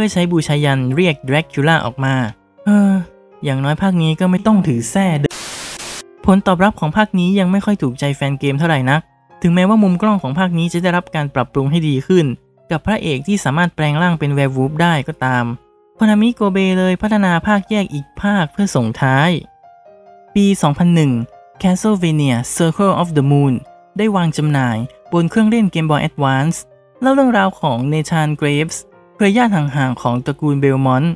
[0.00, 2.14] เพื่อใช้บูชายัญเรียกดรากูล่าออกมา
[2.66, 2.92] เออ
[3.44, 5.32] อย่างน้อยภาคนี้ก็ไม่ต้องถือแส้เดิน
[6.26, 9.00] ผลตอบรับของภาคนี้ยังไม่ค่อยถูกใจแฟนเกมเท่าไหร่นัก
[9.42, 12.26] ถึงแม้ว่ามุมกล้องของภาคนี้จะได้รับการปรับปรุงให้ดีขึ้น
[12.70, 19.30] กับพระเอกที่สามารถแปลงร่างเป็น werewolf ได้ก็ตามโคนามิโกเบเลยพัฒนาภาคแยกอีกภาคเพื่อส่งท้าย
[20.34, 20.46] ปี
[21.04, 23.54] 2001 Castlevania Circle of the Moon
[23.98, 24.76] ได้วางจำหน่าย
[25.12, 26.56] บนเครื่องเล่น Game Boy Advance
[27.00, 28.82] เล่าเรื่องราวของเนธานเกรฟส์
[29.18, 31.12] เครือญาติห่างๆของตระกูลเบลมอนต์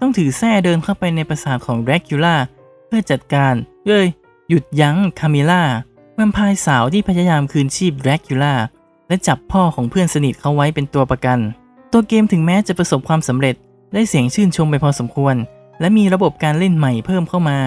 [0.00, 2.36] ต้องถือแส้เดินเข้าไปในปราสาทของแดรกูล่า
[2.86, 3.54] เพื่อจัดการ
[3.86, 4.06] เอ้ย
[4.48, 5.62] หยุดยั้งคามิล่า
[6.14, 8.54] แวมไพร์สาวที่พยายามคืนชีพแดรกูล่า
[9.08, 11.38] และจับพ่อของเพื่อนสนิทเขาไว้เป็นตัวประกัน
[11.92, 13.54] ตัวเกมถึงแม้จะประสบความสำเร็จ
[13.94, 15.36] ได้เสียงชื่นชมไปพอสมควร
[15.80, 17.58] และมีระบบการเล่นใหม่เพิ่มเข้ามา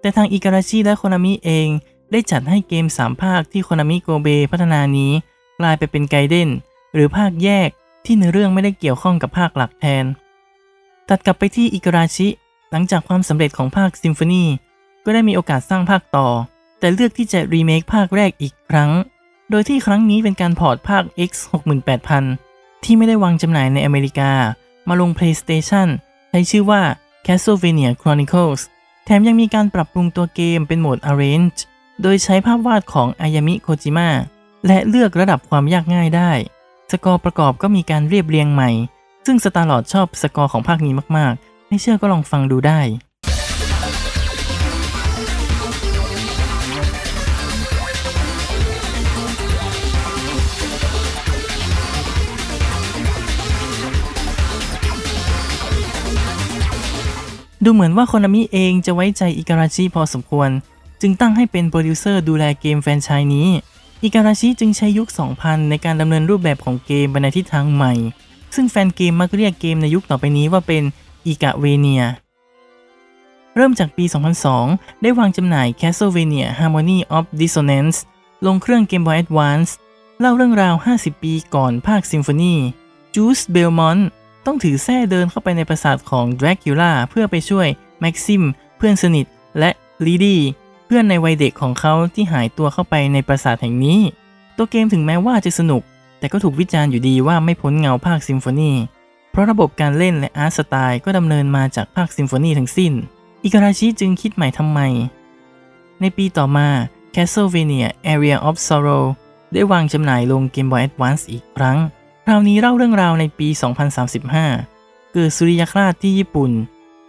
[0.00, 1.68] แต่ทางอิการาชิและโคนามิเอง
[2.12, 5.12] ได้จัดให้เกม 3 ภาคที่โคนามิโกเบพัฒนานี้
[5.58, 6.48] กลายไปเป็นไกเดน
[6.94, 7.68] หรือภาคแยก
[8.04, 10.04] ที่ในเรื่องไม่ได้เกี่ยวข้องกับภาคหลักแทน
[11.08, 12.28] ตัดกลับไปที่อิกราชิ
[12.70, 14.44] หลังจากความสำเร็จของภาคซิมโฟนี
[15.04, 16.28] ก็ได้มีโอกาสสร้างภาคต่อ
[16.78, 18.90] แต่เลือกที่จะรีเมคภาคแรกอีกครั้ง
[19.50, 21.32] โดยที่ครั้งนี้เป็นการพอร์ตภาค X
[22.08, 24.32] 68000 ที่ไม่ได้วางจำหน่ายในอเมริกา
[24.88, 25.88] มาลง PlayStation
[26.30, 26.82] ใช้ชื่อว่า
[27.26, 28.60] Castlevania Chronicles
[29.04, 31.60] แถมยังมีการปรับปรุงตัวเกมเป็นโหมด Arrange
[32.02, 34.08] โดยใช้ภาพวาดของอายามิโคจิมะ
[34.66, 36.30] และเลือกระดับความยากง่ายได้
[36.90, 38.70] สกอร์ประกอบก็มีการเรียบเรียงใหม่
[39.26, 42.80] ซึ่งสตาร์ลอดชอบสกอร์ของภาคนี้มากๆ ไม่เชื่อก็ลองฟังดูได้
[57.64, 60.50] ดูเหมือนว่าโคนามิเองจะไว้ใจอิการาชิพอสมควร
[61.00, 63.48] จึงตั้งให้เป็นโปรดิวเซอร์ดูแลเกมแฟรนไชส์นี้
[64.04, 67.92] อิการาชิจึงใช้ยุค 2000 ในการดำเนินรูปแบบของเกมไปในทิศทางใหม่
[68.54, 70.82] ซึ่งแฟนเกมมักเรียกเกมในยุคต่อไปนี้ว่าเป็น
[71.26, 72.02] Igavania
[73.56, 74.04] เริ่มจากปี
[74.52, 77.96] 2002 ได้วางจำหน่าย Castlevania Harmony of Dissonance
[78.46, 79.70] ลงเครื่อง Game Boy Advance
[80.20, 82.54] เล่าเรื่องราว 50 ปีก่อนภาคซิมโฟนี
[83.14, 83.98] จูสเบลมอน
[84.46, 87.66] ต์ต้องถือแส้เดินเข้าไปในปราสาทของดรากูล่าเพื่อไปช่วย
[88.00, 88.42] แม็กซิม
[88.76, 89.26] เพื่อนสนิท
[89.58, 89.70] และ
[90.06, 90.40] ลีดี้
[90.94, 94.00] เพื่อนในวัยเด็กของเขาที่หายตัวเข้าไปในปราสาทแห่งนี้
[94.56, 95.82] ตัวเกมถึงแม้ว่าจะสนุก
[96.18, 98.72] แต่ก็ถูกวิจารณ์อยู่ดีว่าไม่พ้นเงาภาคซิมโฟนี
[99.30, 102.92] เพราะระบบการเล่นและ art style ก็ดำเนินมาจากภาคซิมโฟนีทั้งสิ้น
[103.44, 104.80] อิการาชิจึงคิดใหม่ทำใหม่
[106.00, 106.68] ในปีต่อมา
[107.14, 109.04] Castlevania Aria of Sorrow
[109.52, 111.78] ได้วางจำหน่ายลง Game Boy Advance อีกครั้ง
[112.24, 113.48] คราวนี้เล่าเรื่องราวในปี
[114.30, 116.50] 2035 เกิดสุริยคราสที่ญี่ปุ่น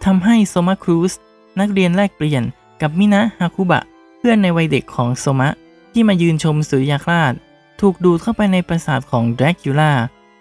[0.04, 1.12] ทำให้โซมะครูส
[1.60, 2.44] นักเรียนแลกเปลี่ยน
[2.84, 3.82] กับมินะฮาคุบะ
[4.18, 5.52] เพื่อนในวัยเด็กของโซมะ
[5.92, 7.32] ที่มายืนชมสุริยคราส
[7.80, 9.92] ถูกดูดเข้าไปในปราสาทของดรากูล่า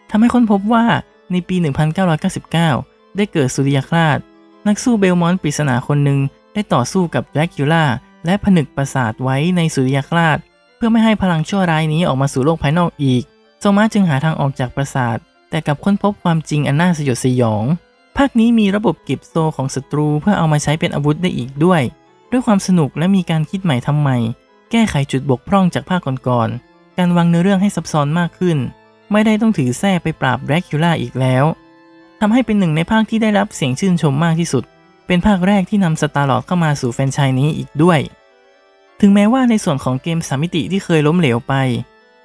[0.09, 0.85] ทำให้ค้นพบว่า
[1.31, 1.55] ในปี
[2.35, 4.17] 1999 ได้เกิดสุริยคราส
[4.67, 6.19] นักสู้เบลมอนปริศนาคนหนึ่ง
[6.53, 7.85] ได้ต่อสู้กับดรากูล่า
[8.25, 10.37] และผนึกปราสาทไว้ในสุริยคราส
[10.75, 13.23] เพื่อไม่ให้พลังชั่วร้ายนี้ออกมาสู่โลกภายนอกอีก
[13.59, 15.17] โซมาจึงหาทางออกจากปราสาท
[15.49, 17.65] แต่กลับค้นพบความจริงอันน่าสยดสยอง
[18.17, 21.81] ภาคนี้มีระบบเก็บโซของศัตรูเพื่อเอามาใช้เป็นอาวุธได้อีกด้วย
[22.33, 24.17] ด้วยความสนุกและมีการคิดใหม่ทำใหม่
[24.71, 28.57] แก้ไขจุดบกพร่องจากภาคก่อนๆ การวางเนื้อเรื่องให้ซับซ้อนมากขึ้น
[29.11, 31.45] ไม่ได้ต้องถือแส้ไปปราบแดรกูล่าอีกแล้ว
[32.19, 34.63] ทำให้เป็นหนึ่งในภาคที่ได้รับเสียงชื่นชมมากที่สุด
[35.07, 37.99] เป็นภาคแรกที่นำสตาร์ลอดเข้ามาสู่แฟรนไชส์นี้อีกด้วย
[38.99, 41.53] ถึงแม้ว่าในส่วนของเกมสามมิติที่เคยล้มเหลวไป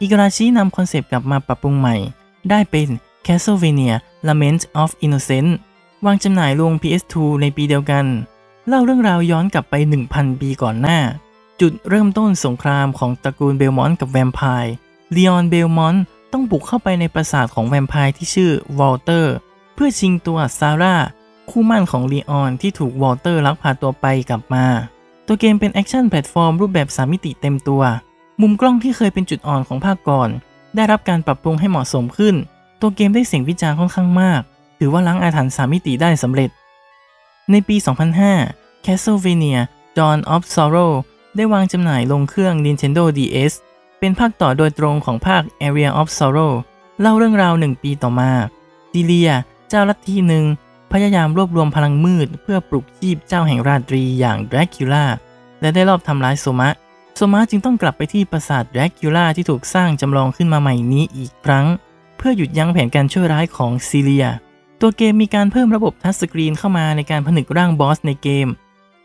[0.01, 1.97] อิกราชินำคอนเซปต์กลับมาปรับปรุงใหม่
[2.51, 2.89] ได้เป็น
[3.27, 3.95] Castlevania
[4.27, 5.53] Lament of Innocence
[6.05, 8.07] วางจำหน่ายลง PS2 ในปีเดียวกัน
[8.69, 9.75] เล่าเรื่องราวย้อนกลับไป
[10.09, 11.01] 1,000 ปีก่อนหน้า
[11.61, 14.73] จุดเริ่มต้นสงครามของตระกูลเบลมอนต์กับแวมไพร์
[15.15, 16.03] ลีออนเบลมอนต์
[16.33, 19.35] ต้องบุกเข้าไปในปราสาทของแวมไพร์ที่ชื่อวอลเตอร์
[19.75, 20.97] เพื่อชิงตัวซาร่า
[21.51, 24.67] คู่หมั้นของลีออนที่ถูกวอลเตอร์ลักพาตัวไปกลับมา
[25.27, 27.83] ตัวเกมเป็น action platform รูปแบบ3มิติเต็มตัว
[28.41, 30.29] มุมกล้องที่เคยเป็นจุดอ่อนของภาคก่อน
[30.75, 32.35] ได้รับการปรับปรุงให้เหมาะสมขึ้น
[32.81, 34.41] ตัวเกมได้เสียงวิจารณ์ค่อนข้างมาก
[34.79, 36.51] ถือว่าล้างอาถรรพ์3มิติได้สำเร็จ
[37.51, 37.77] ในปี
[38.31, 39.61] 2005 Castlevania
[39.99, 40.93] Dawn of Sorrow
[41.37, 43.53] ได้วางจำหน่ายลงเครื่อง Nintendo DS
[43.99, 46.53] เป็นภาคต่อโดยตรงของภาค Area of Sorrow
[47.01, 48.31] เล่าเรื่องราวหนึ่งปีต่อมา
[48.95, 49.33] ดิเลีย
[49.69, 50.45] เจ้าลัทธิหนึ่ง
[50.93, 55.05] พยายามรวบรวมพลังมืด เพื่อปลุกชีพเจ้าแห่งราตรีอย่างดรากูล่า
[55.61, 56.71] และได้รอบทำร้ายโซมะ
[57.17, 61.67] โซมะจึงต้องกลับไปที่ปราสาทดรากูล่าที่ถูกสร้างจำลองขึ้นมาใหม่นี้อีกครั้ง
[62.17, 64.27] เพื่อหยุดยั้งแผนการชั่วร้ายของซีเลีย
[64.81, 68.49] ตัวเกมมีการเพิ่มระบบทัชสกรีนเข้ามาในการผนึกร่างบอสในเกม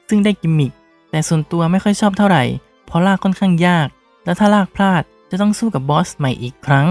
[0.10, 0.72] ซึ่งได้กิมมิค
[1.12, 2.44] แต่ส่วนตัวไม่ค่อยชอบเท่าไหร่
[2.86, 3.88] เพราะลากค่อนข้างยาก
[4.26, 6.88] และถ้าลากพลาดจะต้องสู้กับบอสใหม่อีกครั้ง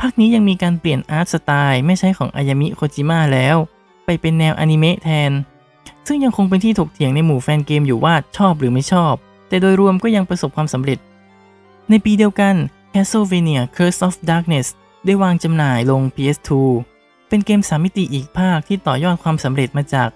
[0.00, 3.56] ภาคนี้ยังมีการเปลี่ยนอาร์ตสไตล์ไม่ใช่ของอายามิโคจิมะแล้ว
[4.04, 5.32] ไปเป็นแนวอนิเมะแทน
[6.06, 9.14] ซึ่งยังคงเป็นที่ถกเถียงในหมู่แฟนเกมอยู่ว่าชอบหรือไม่ชอบ
[9.48, 10.98] แต่โดยรวมก็ยังประสบความสำเร็จ
[11.90, 12.54] ในปีเดียวกัน
[12.94, 14.66] Castlevania Curse of Darkness
[15.04, 16.50] ได้วางจำหน่ายลง PS2
[17.28, 20.08] เป็นเกมสามมิติอีกภาคที่ต่อยอดความสำเร็จมาจาก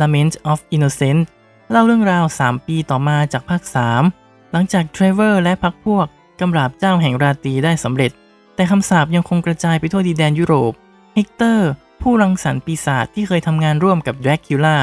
[0.00, 1.22] Lament of Innocence
[1.70, 3.62] เล่าเรื่องราว 3 ปีต่อมาจากภาค
[4.06, 6.06] 3 หลังจากเทรเวอร์และพรรคพวก
[6.40, 8.10] กำราบเจ้าแห่งราตรีได้สำเร็จ
[8.54, 10.72] แต่คำสาปยังคงกระจายไปทั่วดินแดนยุโรป
[11.14, 11.70] เฮกเตอร์
[12.02, 14.76] ผู้รังสรรค์ปีศาจที่เคยทำงานร่วมกับแดรกูล่า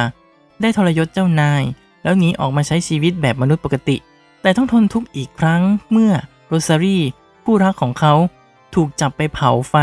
[0.62, 1.64] ได้ทรยศเจ้านาย
[2.04, 3.98] แล้วหนีออกมาใช้ชีวิตแบบมนุษย์ปกติ
[4.42, 6.12] แต่ต้องทนทุกข์อีกครั้งเมื่อ
[6.48, 7.00] โรซารี
[7.44, 8.14] ผู้รักของเขา
[8.76, 9.76] ถูกจับไปเผาไฟ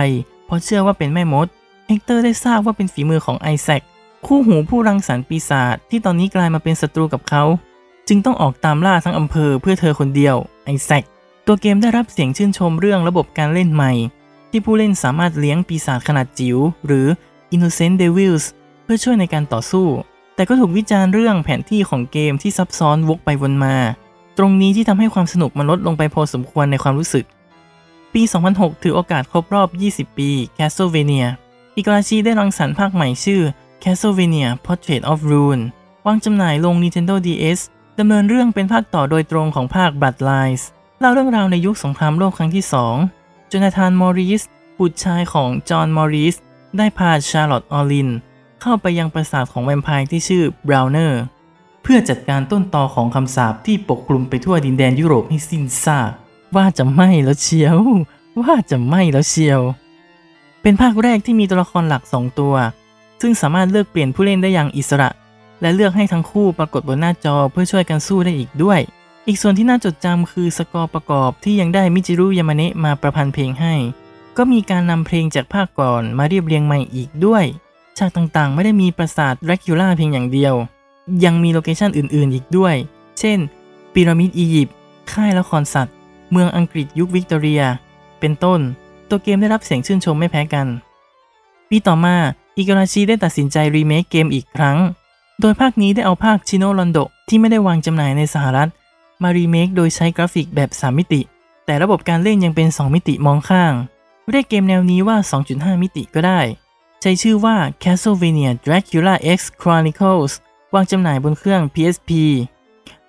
[0.46, 1.46] เพราะเชื่อว่าเป็นแม่มด
[1.90, 3.82] เฮกเตอร์ได้ทราบว่าเป็นฝีมือของไอแซค
[4.26, 7.44] คู่หูผู้รังสรรค์ปีศาจที่ตอนนี้กลายมาเป็นศัตรูกับเขา
[8.08, 11.04] จึงต้องออกตามล่าทั้งอำเภอเพื่อเธอคนเดียว ไอแซค
[11.46, 13.92] ตัวเกมได้รับเสียงชื่นชมเรื่องระบบการเล่นใหม่
[14.50, 17.06] ที่ผู้เล่นสามารถเลี้ยงปีศาจขนาดจิ๋วหรือ
[17.54, 18.44] Innocent Devils
[18.84, 19.86] เพื่อช่วยในการต่อสู้
[20.34, 23.76] แต่ก็ถูกวิจารณ์เรื่องแผนที่ของเกมที่ซับซ้อนวกไปวนมา
[24.38, 27.24] ตรงนี้ที่ทำให้ความสนุกมันลดลงไปพอสมควรในความรู้สึก
[28.14, 28.22] ปี
[28.52, 31.26] 2006 ถือโอกาสครบรอบ 20 ปี Castlevania
[31.78, 33.40] อิกราชิได้รังสรรค์ภาคใหม่ชื่อ
[33.82, 35.60] Castlevania Portrait of Ruin
[36.06, 37.60] วางจำหน่ายลง Nintendo DS
[37.98, 40.62] ดำเนินเรื่องเป็นภาคต่อโดยตรงของภาค Bloodlines
[41.00, 42.64] เล่าเรื่องราวในยุคสงครามโลกครั้งที่
[43.08, 44.42] 2โจนาธานมอริส
[44.78, 46.36] บุตรชายของจอห์นมอริส
[46.76, 48.08] ได้พาชาร์ลอตต์ออลิน
[48.62, 51.20] เข้าไปยังปราสาทของแวมไพร์ที่ชื่อบราวเนอร์
[51.82, 56.10] เพื่อจัดการต้นตอของคำสาปที่ปกคลุมไปทั่วดินแดนยุโรปให้สิ้นซาก
[56.54, 57.78] ว่าจะไม่แล้วเชียว
[58.40, 59.62] ว่าจะไม่แล้วเชียว
[60.68, 62.54] เป็นภาคแรกที่มีตัวละครหลัก 2 ตัว
[63.20, 65.10] ซึ่งสามารถเลือกเปลี่ยนผู้เล่นได้อย่างอิสระ
[65.60, 68.80] และเลือกให้ทั้งคู่ปรากฏบนหน้าจอเพื่อช่วยกันสู้ได้อีกด้วย
[69.26, 73.74] อีกส่วนที่น่าจดจำคือสกอร์ประกอบที่ยังได้มิจิรุยามาเนะมาประพันธ์เพลงให้
[74.36, 77.44] ก็มีการนำเพลงจากภาคก่อนมาเรียบเรียงใหม่อีกด้วย
[77.98, 80.54] ฉากต่างๆ ไม่ได้มีปราสาทแรคิวล่าเพียงอย่างเดียว
[81.24, 82.74] ยังมีโลเคชันอื่นๆ อีกด้วย
[83.18, 83.38] เช่น
[83.92, 84.74] พีระมิดอียิปต์
[85.12, 85.94] ค่ายละครสัตว์
[86.30, 87.62] เมืองอังกฤษยุควิกตอเรีย
[88.20, 88.62] เป็นต้น
[89.10, 90.66] ตัวเกมได้รับเสียงชื่นชมไม่แพ้กัน
[91.68, 92.16] ปีต่อมา
[92.56, 94.78] อิการาชิได้ตัดสินใจรีเมคเกมอีกครั้ง
[95.40, 98.70] โดยภาคนี้ได้เอาภาคชิโนรอนโดที่ไม่ได้วางจำหน่ายในสหรัฐ
[99.22, 101.20] มารีเมคโดยใช้กราฟิกแบบ 3 มิติ
[101.66, 103.72] แต่ระบบการเล่นยังเป็น 2 มิติมองข้าง
[104.30, 105.16] เรียกเกมแนวนี้ว่า
[105.50, 106.40] 2.5 มิติก็ได้
[107.02, 110.32] ใช้ชื่อว่า Castlevania Dracula X Chronicles
[110.74, 112.10] วางจำหน่ายบนเครื่อง PSP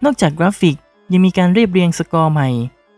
[0.03, 0.75] นอกจากกราฟิก
[1.11, 2.49] ยังมีการเรียบเรียงสกอร์ใหม่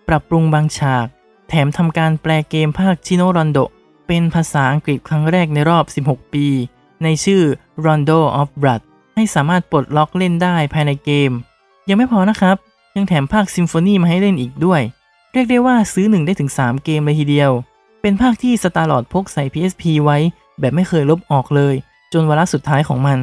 [0.07, 1.07] ปรับปรุงบางฉาก
[1.53, 3.59] แถมทำการแปลเกมภาคชิโนรอนโด
[4.07, 6.45] เป็นภาษาอังกฤษครั้งแรกในรอบ 16 ปี
[7.03, 7.41] ในชื่อ
[7.85, 8.81] Rondo of Blood
[9.15, 11.31] ให้สามารถปลดล็อกเล่นได้ภายในเกม
[11.89, 12.57] ยังไม่พอนะครับ
[12.95, 14.81] ยังแถมภาคซิมโฟนีมาให้เล่นอีกด้วย
[15.33, 17.51] เรียกได้ว่าซื้อ 1 ได้ถึง 3 เกมเลยทีเดียว
[18.01, 20.17] เป็นภาคที่สตาร์ลอดพกใส่ PSP ไว้
[20.59, 21.75] แบบไม่เคยลบออกเลย
[22.13, 23.19] จนวาระสุดท้ายของมัน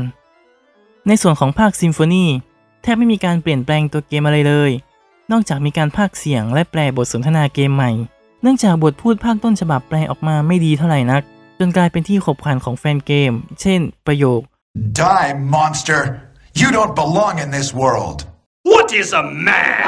[1.07, 2.25] ในส่วนของภาคซิมโฟนี
[2.83, 4.71] แทบไม่มีการเปลี่ยนแปลงตัวเกมอะไรเลย
[5.33, 7.91] นอกจากมีการพากย์เสียงและแปลบทสนทนาเกมใหม่
[8.43, 11.23] เนื่องจากบทพูดภาคต้นฉบับแปลออกมาไม่ดีเท่าไหร่นัก
[11.59, 14.41] จนกลายเป็นที่ขบขันของแฟนเกม เช่น ประโยค
[15.05, 16.01] Die, monster!
[16.61, 18.19] You don't belong in this world.
[18.73, 19.87] What is a man?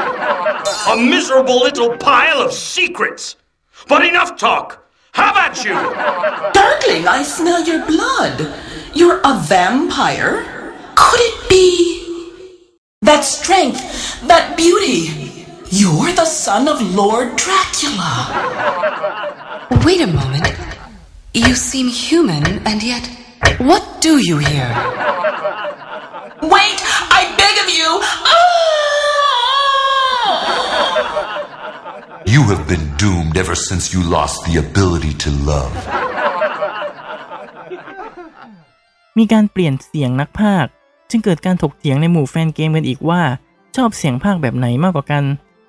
[0.93, 3.23] A miserable little pile of secrets.
[3.87, 4.67] But enough talk.
[5.13, 5.75] Have at you.
[6.59, 8.35] Darkling, I smell your blood.
[8.93, 10.33] You're a vampire?
[10.95, 11.65] Could it be?
[13.01, 13.81] That strength,
[14.27, 15.40] that beauty.
[15.70, 18.12] You're the son of Lord Dracula.
[19.84, 20.46] Wait a moment.
[21.34, 23.04] You seem human, and yet,
[23.58, 24.72] what do you here?
[26.54, 26.78] Wait,
[27.18, 27.88] I beg of you.
[28.32, 28.46] Ah!
[32.26, 35.74] You have been doomed ever since you lost the ability to love.
[39.18, 40.70] มีการเปลี่ยนเสียงนักพากย์
[41.10, 43.22] จึงเกิดการถกเถียงในหมู่แฟนเกมกันอีกว่า
[43.76, 45.24] ชอบเสียงพากย์แบบไหนมากกว่ากัน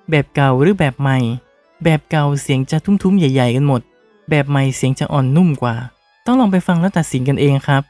[0.09, 1.19] แบบเก่าหรือแบบใหม่
[1.83, 3.81] แบบเก่าเสียงจะทุ้มๆใหญ่ ๆ กันหมด
[4.29, 5.75] แบบใหม่เสียงจะอ่อนนุ่มกว่า
[6.25, 7.83] ต้องลองไปฟังแล้วตัดสินกันเองครับ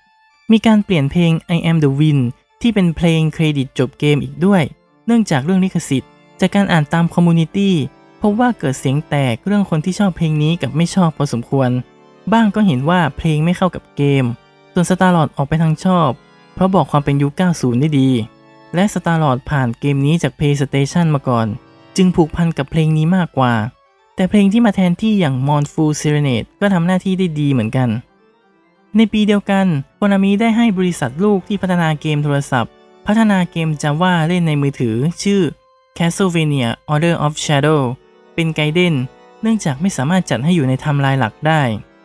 [0.51, 2.23] มีการเปลี่ยนเพลง I am the wind
[2.61, 4.63] ที่เป็นเพลงเครดิตจบเกมอีกด้วย
[5.05, 7.75] เนื่องจากเรื่องลิขสิทธิ์ จากการอ่านตาม community
[8.21, 11.69] พบว่าเกิดเสียงแตกเรื่องคนที่ชอบเพลงนี้กับไม่ชอบพอสมควร
[12.33, 14.25] บ้างก็เห็นว่าเพลงไม่เข้ากับเกม
[14.73, 16.09] ส่วนสตาร์ลอดออกไปทางชอบ
[16.53, 18.09] เพราะบอกความเป็นยุค 90 ได้ดี
[18.75, 21.47] และสตาร์ลอดผ่านเกมนี้จาก PlayStation มาก่อน
[21.97, 23.53] จึงผูกพันกับเพลงนี้มากกว่า
[24.15, 27.89] แต่เพลงที่มาแทนที่อย่าง Mournful Serenade ก็ทำหน้าที่ได้ดีเหมือนกัน
[28.97, 29.65] ในปีเดียวกัน
[29.97, 32.71] โ o นามิได้ให้บริษัทลูกที่พัฒนาเกมโทรศัพท์
[33.07, 35.41] พัฒนาเกม Java เล่นในมือถือ ชื่อ
[35.97, 37.81] Castlevania Order of Shadow
[38.33, 38.95] เป็น Gaiden
[39.41, 41.61] เนื่องจากไม่สามารถจัดให้อยู่ในไทม์ไลน์หลักได้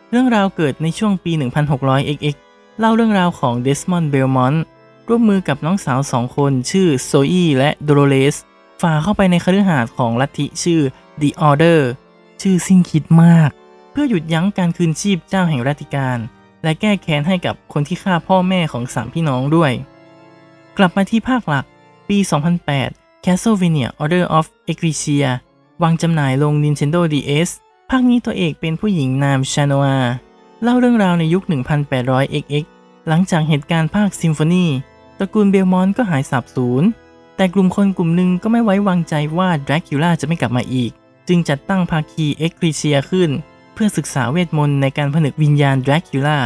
[0.09, 1.31] เรื่องราวเกิดในช่วงปี
[1.71, 2.35] 1600 XX
[2.79, 4.63] เล่าเรื่องราวของเดสมอนด์เบลมอนต์
[5.07, 8.35] ร่วมมือกับน้องสาวสองคนชื่อโซอีและโดโรเลส
[8.81, 10.81] ฝ่าเข้าไปในคฤหาสน์ของลัทธิชื่อ
[11.21, 11.79] The Order
[12.41, 13.49] ชื่อสิ้นคิดมาก
[13.91, 16.17] เพื่อหยุดยั้งการคืนชีพเจ้าแห่งรัตติกาล
[16.63, 19.71] และแก้แค้นให้กับคนที่ฆ่าพ่อแม่ของสามพี่น้องด้วย
[20.77, 21.65] กลับมาที่ภาคหลัก
[22.09, 22.17] ปี
[22.71, 25.25] 2008 Castlevania Order of Ecclesia
[25.83, 27.49] วางจำหน่ายลง Nintendo DS
[27.89, 29.99] ภาคนี้ตัวเอกเป็นผู้หญิงนามชาโนอา
[30.63, 31.43] เล่าเรื่องราวในยุค
[31.89, 32.53] 1800 XX
[33.07, 34.65] หลังจากเหตุการณ์ภาค Symphony
[35.17, 36.83] ตระกูลเบลมอนต์ก็หายสาบสูญ
[37.39, 40.91] แต่กลุ่มคนกลุ่มหนึ่งก็ไม่ไว้วางใจว่าแดร็กคูล่าจะไม่กลับมาอีก
[41.27, 43.29] จึงจัดตั้งภาคี Ecclesia ขึ้น
[43.73, 46.39] เพื่อศึกษาเวทมนต์ในการผนึกวิญญาณดรากิล่า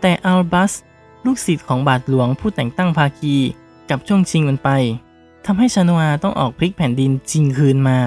[0.00, 0.72] แต่อัลบัส
[1.24, 3.36] ลูกศิษย์ของบาทหลวงผู้แต่งตั้งภาคี
[3.90, 4.68] กับช่วงชิงมันไป
[5.46, 7.98] ทำให้ชานอาต้องออกพลิกแผ่นดินจริงคืนมา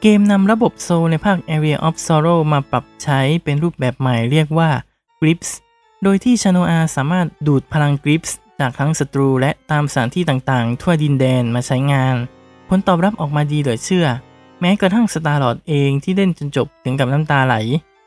[0.00, 4.70] เกมนำระบบโซลในภาค Area of Sorrow มาปรับใช้เป็นรูปแบบใหม่เรียกว่า
[5.20, 5.50] Grips
[6.02, 8.30] โดยที่ชานอาสามารถดูดพลัง Grips
[8.60, 12.16] จากทั้งศัตรูและตามสถานที่ต่างๆ ทั่วดินแดนมาใช้งาน
[12.68, 14.06] ผลตอบรับออกมาดีเหลือเชื่อ
[14.60, 17.56] แม้กระทั่งสตาร์ลอดเองที่เล่นจนจบถึงกับน้ำตาไหล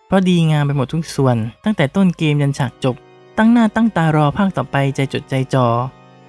[0.07, 2.95] เพราะดีงามไปหมดทุกส่วน ตั้งแต่ต้นเกมยันฉากจบ
[3.37, 5.67] ตั้งหน้าตั้งตารอภาคต่อไปใจจดใจจ่อ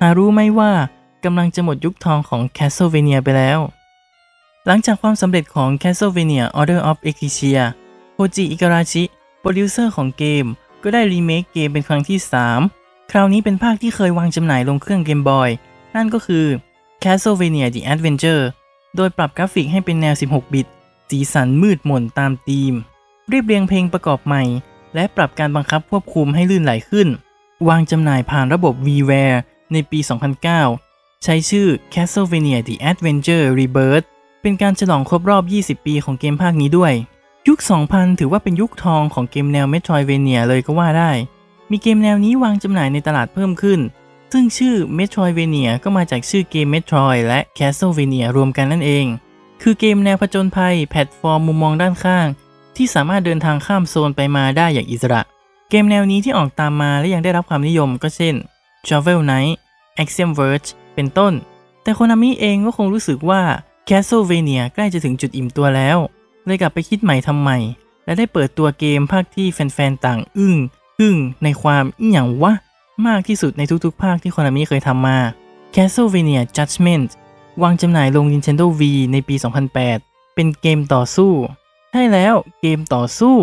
[0.00, 0.72] หารู้ไหมว่า
[1.24, 3.58] กำลังจะหมดยุคทองของ Castlevania ไปแล้ว
[4.66, 7.62] หลังจากความสำเร็จของ Castlevania Order of Ecclesia
[8.14, 9.02] โคจิอิการาชิ
[9.40, 10.44] โปรดิวเซอร์ของเกม
[10.82, 12.18] ก็ได้รีเมคเกมเป็นครั้งที่
[12.52, 15.50] 3 คราวนี้เป็นภาคที่เคยวางจำหน่ายลงเครื่อง Game Boy
[15.96, 16.46] นั่นก็คือ
[17.02, 18.44] Castlevania The Adventure
[18.96, 20.66] โดยปรับกราฟิกให้เป็นแนว 16 บิต
[21.10, 22.74] สีสันมืดมนตามธีม
[23.28, 24.42] เรียบเรียงเพลงประกอบใหม่
[24.94, 27.08] และปรับการบังคับควบคุมให้ลื่นไหลขึ้น
[27.68, 29.36] วางจำหน่ายผ่านระบบ VWare
[29.72, 29.98] ในปี
[30.60, 34.06] 2009 ใช้ชื่อ Castlevania The Adventure Rebirth
[34.42, 36.92] เป็นการฉลองครบรอบ 20 ปีของเกมภาคนี้ด้วย
[37.48, 41.10] ยุค 2000 ถือว่าเป็นยุคทองของเกมแนว Metroidvania เลยก็ว่าได้
[41.76, 43.80] มีเกมแนวนี้วางจำหน่ายในตลาดเพิ่มขึ้น
[44.32, 49.06] ซึ่งชื่อ Metroidvania ก็มาจากชื่อเกม Metroid และ Castlevania รวมกันนั่นเอง
[49.62, 52.26] คือเกมแนวผจญภัย แพลตฟอร์มมุมมองด้านข้าง
[52.76, 55.20] ที่สามารถเดินทางข้ามโซนไปมาได้อย่างอิสระ
[55.70, 58.34] เกมแนวนี้ที่ออกตามมาและยังได้รับความนิยมก็เช่น
[58.88, 59.52] Shovel Knight
[60.02, 61.32] Axiom Verge เป็นต้น
[61.82, 63.42] แต่โคนามิเองก็คงรู้สึกว่า
[63.88, 65.98] Castlevania ใกล้จะถึงจุดอิ่มตัวแล้ว
[66.44, 67.58] เลยกลับไปคิดใหม่ทำใหม่
[68.04, 70.56] และได้เปิดตัวเกมภาคที่แฟนๆ ต่างอึ้ง
[71.00, 72.52] อึ้งในความอีหยังวะ
[73.06, 75.18] มากที่สุดในทุกๆ ภาคที่คนามิเคยทำมา
[75.74, 77.08] Castlevania Judgment
[77.62, 79.34] วางจำหน่ายลง Nintendo V ในปี
[79.80, 81.32] 2008 เป็นเกมต่อสู้
[81.92, 83.34] ใช่แล้วเกมต่อสู้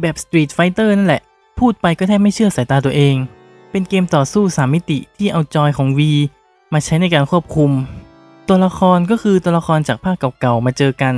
[0.00, 1.22] แบบ Street Fighter นั่นแหละ
[1.58, 3.14] พูดไปก็แทบไม่เชื่อสายตาตัวเอง
[3.70, 6.00] เป็นเกมต่อสู้ 3 มิติที่เอาจอยของ V
[6.72, 7.70] มาใช้ในการควบคุม
[8.48, 11.14] ตัวละครก็คือตัวละครจากภาคเก่าๆ มาเจอกัน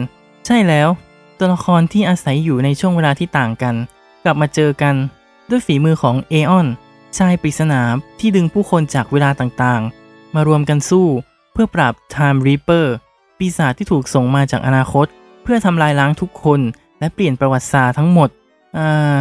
[0.46, 0.88] ใช่แล้ว
[1.38, 3.74] ตัวละครที่อาศัยอยู่ในช่วงเวลาที่ต่างกัน
[4.24, 4.94] กลับมาเจอกัน
[5.50, 6.66] ด้วยฝีมือของเอออน
[7.18, 7.80] ชายปริศนา
[8.18, 11.06] ที่ดึงผู้คนจากเวลาต่างๆ มารวมกันสู้
[11.52, 12.86] เพื่อปราบ Time Reaper
[13.38, 15.06] ปีศาจที่ถูกส่งมาจากอนาคต
[15.42, 16.60] เพื่อทำลายล้างทุกคน
[16.98, 18.28] และเปลี่ยนประวัติศาสตร์ทั้งหมด
[18.76, 19.18] อ่า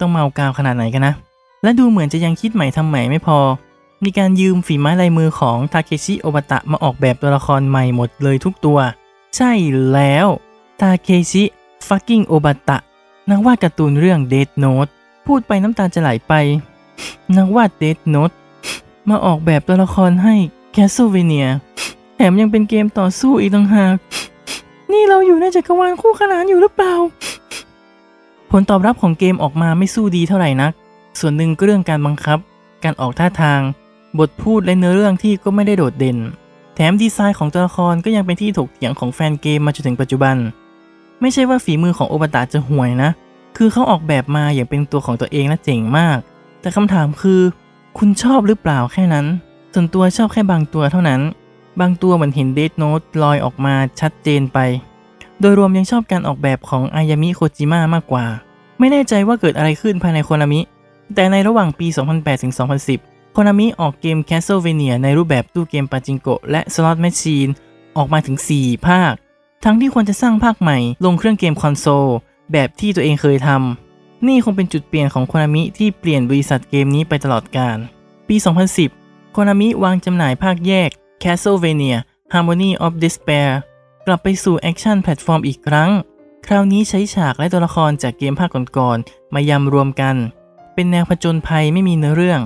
[0.00, 1.14] ต้องเมากาวขนาดไหนกันนะ
[1.62, 3.38] และดูเหมือนจะยังคิดใหม่ทำใหม่ไม่พอ
[4.04, 8.78] มีการยืมฝีไม้ลายมือของทาเคชิโอบะตะมาออกแบบตัวละครใหม่หมดเลยทุกตัว
[9.36, 9.52] ใช่
[9.92, 10.26] แล้ว
[10.80, 11.44] ทาเคชิ
[11.86, 12.78] ฟักกิ้งโอบะตะ
[13.30, 14.92] นักวาดการ์ตูนเรื่อง Death Note
[15.26, 16.32] พูดไปน้ำตาจะไหลไป
[17.36, 18.34] นักวาด Death Note
[19.08, 20.34] มาออกแบบตัวละครให้
[20.74, 21.46] Castlevania
[22.14, 23.94] แถมยังเป็นเกมต่อสู้อีกต่างหาก
[24.92, 26.94] นี่เราอยู่ในจักรวาลคู่ขนานอยู่หรือเปล่า
[28.50, 30.72] ผลตอบรับของเกมออกมาไม่สู้ดีเท่าไหร่นัก
[31.20, 32.38] ส่วนหนึ่งก็เรื่องการบังคับ
[32.84, 33.60] การออกท่าทาง
[34.18, 36.18] บทพูดและเนื้อเรื่องที่ก็ไม่ได้โดดเด่น
[36.74, 40.36] แถมดีไซน์ของตัวละครก็ยังเป็นที่ถกเถียงของแฟนเกมมาจนถึงปัจจุบัน
[41.20, 43.10] ไม่ใช่ว่าฝีมือของโอบตะจะห่วยนะ
[43.56, 46.18] คือเขาออกแบบมาอย่างเป็นตัวของตัวเองและเจ๋งมาก
[46.60, 47.40] แต่คำถามคือ
[47.98, 49.26] คุณชอบหรือเปล่าแค่นั้น
[49.74, 51.20] ส่วนตัวชอบแค่บางตัวเท่านั้น
[51.80, 54.58] บางตัวเหมือนเห็นเดทโนตลอยออกมาชัดเจนไป
[55.40, 58.26] โดยรวมยังชอบการออกแบบของอายามิโคจิมะมากกว่า
[58.78, 60.60] ไม่แน่ใจว่าเกิดอะไรขึ้นภายในโคนามิ
[61.14, 62.54] แต่ในระหว่างปี 2008ถึง
[62.94, 67.48] 2010 โคนามิออกเกม Castlevania ในรูปแบบตู้เกมปาจิงโกะและ slot machine
[67.96, 69.12] ออกมาถึง 4 ภาค
[69.64, 72.06] ทั้งที่ควรจะสร้างภาคใหม่ลงเครื่องเกมคอนโซล
[72.52, 77.78] แบบที่ตัวเองเคยทำ นี่คงเป็นจุดเปลี่ยนของโคนามิที่เปลี่ยนบริษัทเกมนี้ไปตลอดกาล
[78.28, 78.36] ปี
[78.84, 80.90] 2010 โคนามิวางจำหน่ายภาคแยก
[81.22, 81.96] Castlevania
[82.32, 83.50] Harmony of Despair
[84.06, 85.90] กลับไปสู่ action platform อีกครั้ง
[86.46, 90.16] คราวนี้ใช้ฉากและตัวละครจากเกมภาคก่อนๆ มายำรวมกัน
[90.74, 92.40] เป็นแนวผจญภัยไม่มีเนื้อเรื่อง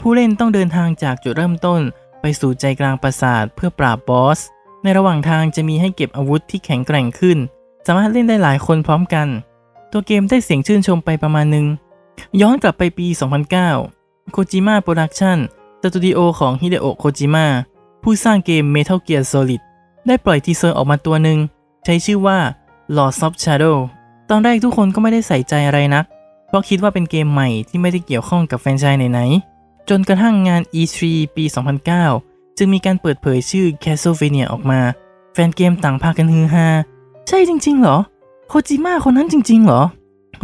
[0.00, 1.80] ผู้เล่นต้องเดินทางจากจุดเริ่มต้น
[2.20, 4.40] ไปสู่ใจกลางปราสาทเพื่อปราบ boss
[4.82, 7.38] ในระหว่างทางจะมีให้เก็บอาวุธที่แข็งแกร่งขึ้น
[7.86, 9.28] สามารถเล่นได้หลายคนพร้อมกัน
[9.92, 11.66] ตัวเกมได้เสียงชื่นชมไปประมาณนึง
[12.40, 13.06] ย้อนกลับไปปี
[13.68, 15.38] 2009 Kojima Production
[15.82, 17.46] สตูดิโอของฮิเดโอะโคจิมะ
[18.02, 19.60] ผู้สร้างเกม Metal Gear Solid
[20.06, 21.38] ได้ปล่อย teaser ออกมาตัวหนึ่ง
[21.84, 22.38] ใช้ชื่อว่า
[22.96, 23.76] Lords of Shadow
[24.30, 26.04] ตอนแรกทุกคนก็ไม่ได้ใส่ใจอะไรนัก
[26.48, 30.98] เพราะคิดว่าเป็นเกมใหม่ที่ไม่ได้เกี่ยวข้องกับแฟรนไชส์ไหนๆ จนกระทั่งงาน E3
[31.36, 31.44] ปี
[32.00, 34.80] 2009 จึงมีการเปิดเผยชื่อ Castlevania ออกมา
[35.32, 36.68] แฟนเกมต่างพากันฮือฮา
[37.28, 37.98] ใช่จริง ๆ เหรอ
[38.48, 39.82] โคจิมะคนนั้นจริง ๆ เหรอ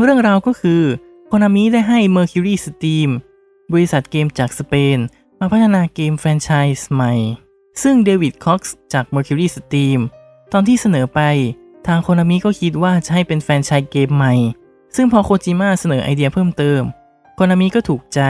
[0.02, 0.82] เรื่องราวก็คือ
[1.26, 3.10] โคนามิได้ให้ Mercury Steam
[3.72, 4.98] บริษัทเกมจากสเปน
[5.40, 7.12] มาพัฒนาเกมแฟรนไชส์ใหม่
[7.82, 10.00] ซึ่งเดวิดคอกซ์จาก Mercury Steam
[10.52, 11.20] ตอนที่เสนอไป
[11.86, 14.34] ทางโคนามิก็คิดว่าจะให้เป็นแฟรนไชส์เกมใหม่
[14.96, 16.82] ซึ่งพอโคจิมะเสนอไอเดียเพิ่มเติม
[17.34, 18.20] โคนามิก็ถูกใจ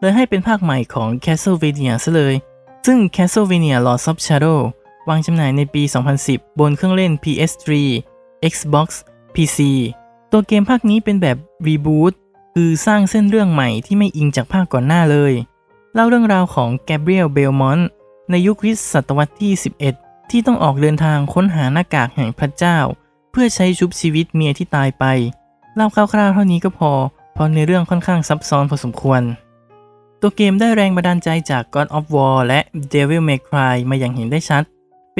[0.00, 2.34] เลยให้เป็นภาคใหม่ของ Castlevania ซะเลย
[2.86, 4.60] ซึ่ง Castlevania Lords of Shadow
[5.08, 5.82] วางจำหน่ายในปี
[6.20, 7.70] 2010 บนเครื่องเล่น PS3
[8.52, 8.88] Xbox
[9.34, 9.58] PC
[10.30, 11.36] ตัวเกมภาคนี้เป็นแบบ
[11.66, 12.12] รีบูต
[12.54, 15.32] คือสร้างเส้นเรื่องใหม่ที่ไม่อิงจากภาคก่อนหน้าเลย
[15.94, 17.88] เล่าเรื่องราวของแกเบรียลเบลมอนต์
[18.30, 19.52] ในยุคคริสต์ศตวรรษที่
[19.92, 22.78] 11 ที่ต้องออกเดินทางค้นหาหน้ากากแห่งพระเจ้า
[23.30, 25.04] เพื่อใช้ชุบชีวิตเมียที่ตายไป
[25.74, 26.92] เล่าคร่าวๆเท่านี้ก็พอ
[27.32, 29.22] เพราะในเรื่องค่อนข้างซับซ้อนพอสมควร
[30.20, 32.60] ตัวเกมได้แรงบันดาลใจจาก God of War และ
[32.92, 34.62] Devil May Cry มาอย่างเห็นได้ชัด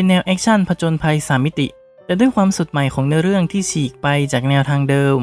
[0.01, 1.67] เป็นแนว action ผจญภัยสามมิติ
[2.05, 5.19] แต่ด้วยความสดใหม่ของเนื้อเรื่องที่ฉีกไปจากแนวทางเดิม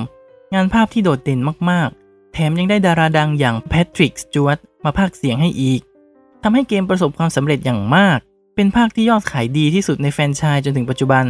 [0.53, 5.82] งานภาพที่โดดเด่นมากๆ แถมยังได้ดาราดังอย่างแพทริกสจวตมาพากเสียงให้อีก
[6.43, 8.19] ทำให้เกมประสบความสำเร็จอย่างมาก
[8.55, 11.25] เป็นภาคที่ยอดขายดีที่สุดในแฟรนไชส์จนถึงปัจจุบัน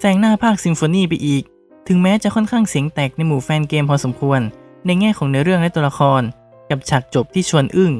[0.00, 1.42] แซงหน้าภาคซิมโฟนีไปอีก
[1.88, 4.40] ถึงแม้จะค่อนข้างเสียงแตกในหมู่แฟนเกมพอสมควร
[4.86, 6.22] ในแง่ของเนื้อเรื่องและตัวละคร
[6.70, 7.92] กับฉากจบที่ชวนอึ้ง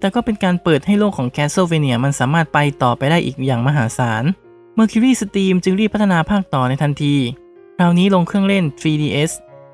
[0.00, 4.24] แต่ก็เป็นการเปิดให้โลกของ Castlevania มันสามารถไปต่อไปได้อีกอย่างมหาศาล
[4.76, 7.14] Mercury Steam จึงรีบพัฒนาภาคต่อในทันที
[7.76, 9.30] คราวนี้ลงเครื่องเล่น 3DS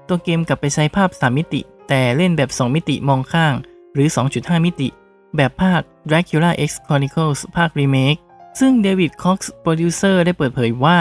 [0.08, 3.54] ตัวเกมกลับไปใช้ภาพ 3 มิติ แต่เล่นแบบ 2 มิติมองข้าง
[3.94, 4.88] หรือ 2.5 มิติ
[5.36, 8.20] แบบภาค Dracula X Chronicles ภาค Remake
[8.60, 10.98] ซึ่งเดวิดคอกส์โปรดิวเซอร์ได้เปิดเผยว่า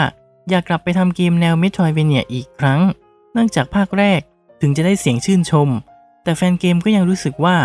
[0.48, 2.80] อยากกลับไปทำเกมแนว Metroidvania อีกครั้ง
[3.32, 4.20] เนื่องจากภาคแรก
[4.60, 5.68] ถึงจะได้เสียงชื่นชม
[6.22, 7.56] แต่แฟนเกมก็ยังรู้สึกว่า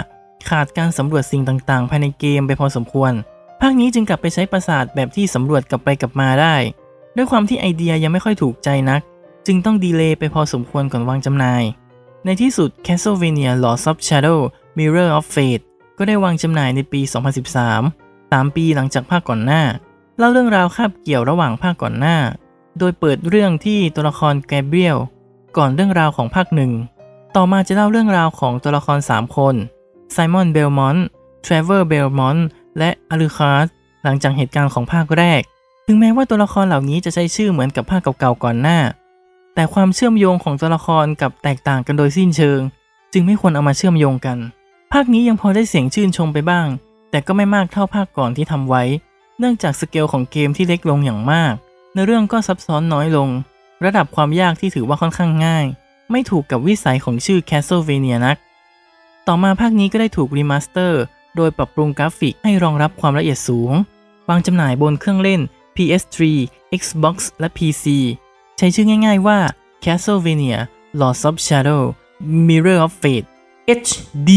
[0.49, 3.11] ขาดการสำรวจสิ่งต่างๆ ภายในเกมไปพอสมควร
[3.61, 6.55] ภาคนี้จึงกลับไปใช้ปราสาทแบบที่สำรวจกลับไปกลับมาได้
[7.15, 9.01] ด้วยความที่ไอเดียยังไม่ค่อยถูกใจนัก
[9.47, 11.63] จึงต้อง delay ไปพอสมควรก่อนวางจำหน่าย
[12.25, 14.39] ในที่สุด Castlevania Lords of Shadow
[14.77, 15.63] Mirror of Fate
[15.97, 17.01] ก็ได้วางจำหน่ายในปี
[17.81, 19.63] 2013 3 ปีหลังจากภาคก่อนหน้า
[20.17, 22.17] เล่าเรื่องราวคาบเกี่ยวระหว่างภาคก่อนหน้า
[22.79, 24.97] โดยเปิดเรื่องที่ตัวละครแกเบรียล
[25.57, 26.71] ก่อนเรื่องราวของภาคหนึ่ง
[27.35, 29.55] ต่อมาจะเล่าเรื่องราวของตัวละคร 3 คน
[30.11, 31.05] ไซมอน เบลมอนต์
[31.45, 32.47] ทรเวอร์ เบลมอนต์
[32.77, 35.41] และอลูคาร์หลังจากเหตุการณ์ของภาคแรก
[35.87, 38.79] ถึงแม้ว่าตัวละครเหล่านี้จะใช้ชื่อเหมือนกับภาคเก่าๆก่อนหน้า
[39.55, 42.59] แต่ความเชื่อมโยงของตัวละครกับแตกต่างกันโดยสิ้นเชิง
[43.13, 44.37] จึงไม่ควรเอามาเชื่อมโยงกัน
[44.93, 46.67] ภาคนี้ยังพอได้เสียงชื่นชมไปบ้าง
[47.11, 48.83] แต่ก็ไม่มากเท่าภาคก่อนที่ทำไว้
[49.39, 51.53] เนื่องจากสเกลของเกมที่เล็กลงอย่างมาก
[51.93, 53.29] ในเรื่องก็ซับซ้อนน้อยลง
[53.85, 55.65] ระดับความยากที่ถือว่าค่อนข้างง่าย
[56.11, 58.37] ไม่ถูกกับวิสัยของชื่อ Castlevania นัก
[59.27, 61.01] ต่อมาภาคนี้ก็ได้ถูก remaster
[61.35, 63.71] โดยปรับปรุงกราฟิกให้รองรับความละเอียดสูง
[64.29, 65.41] วางจำหน่ายบนเครื่องเล่น
[65.75, 66.19] PS3
[66.81, 67.85] Xbox และ PC
[68.57, 69.39] ใช้ชื่อง่ายๆว่า
[69.83, 70.59] Castlevania
[70.99, 71.81] Lords of Shadow
[72.47, 73.27] Mirror of Fate
[73.79, 74.29] HD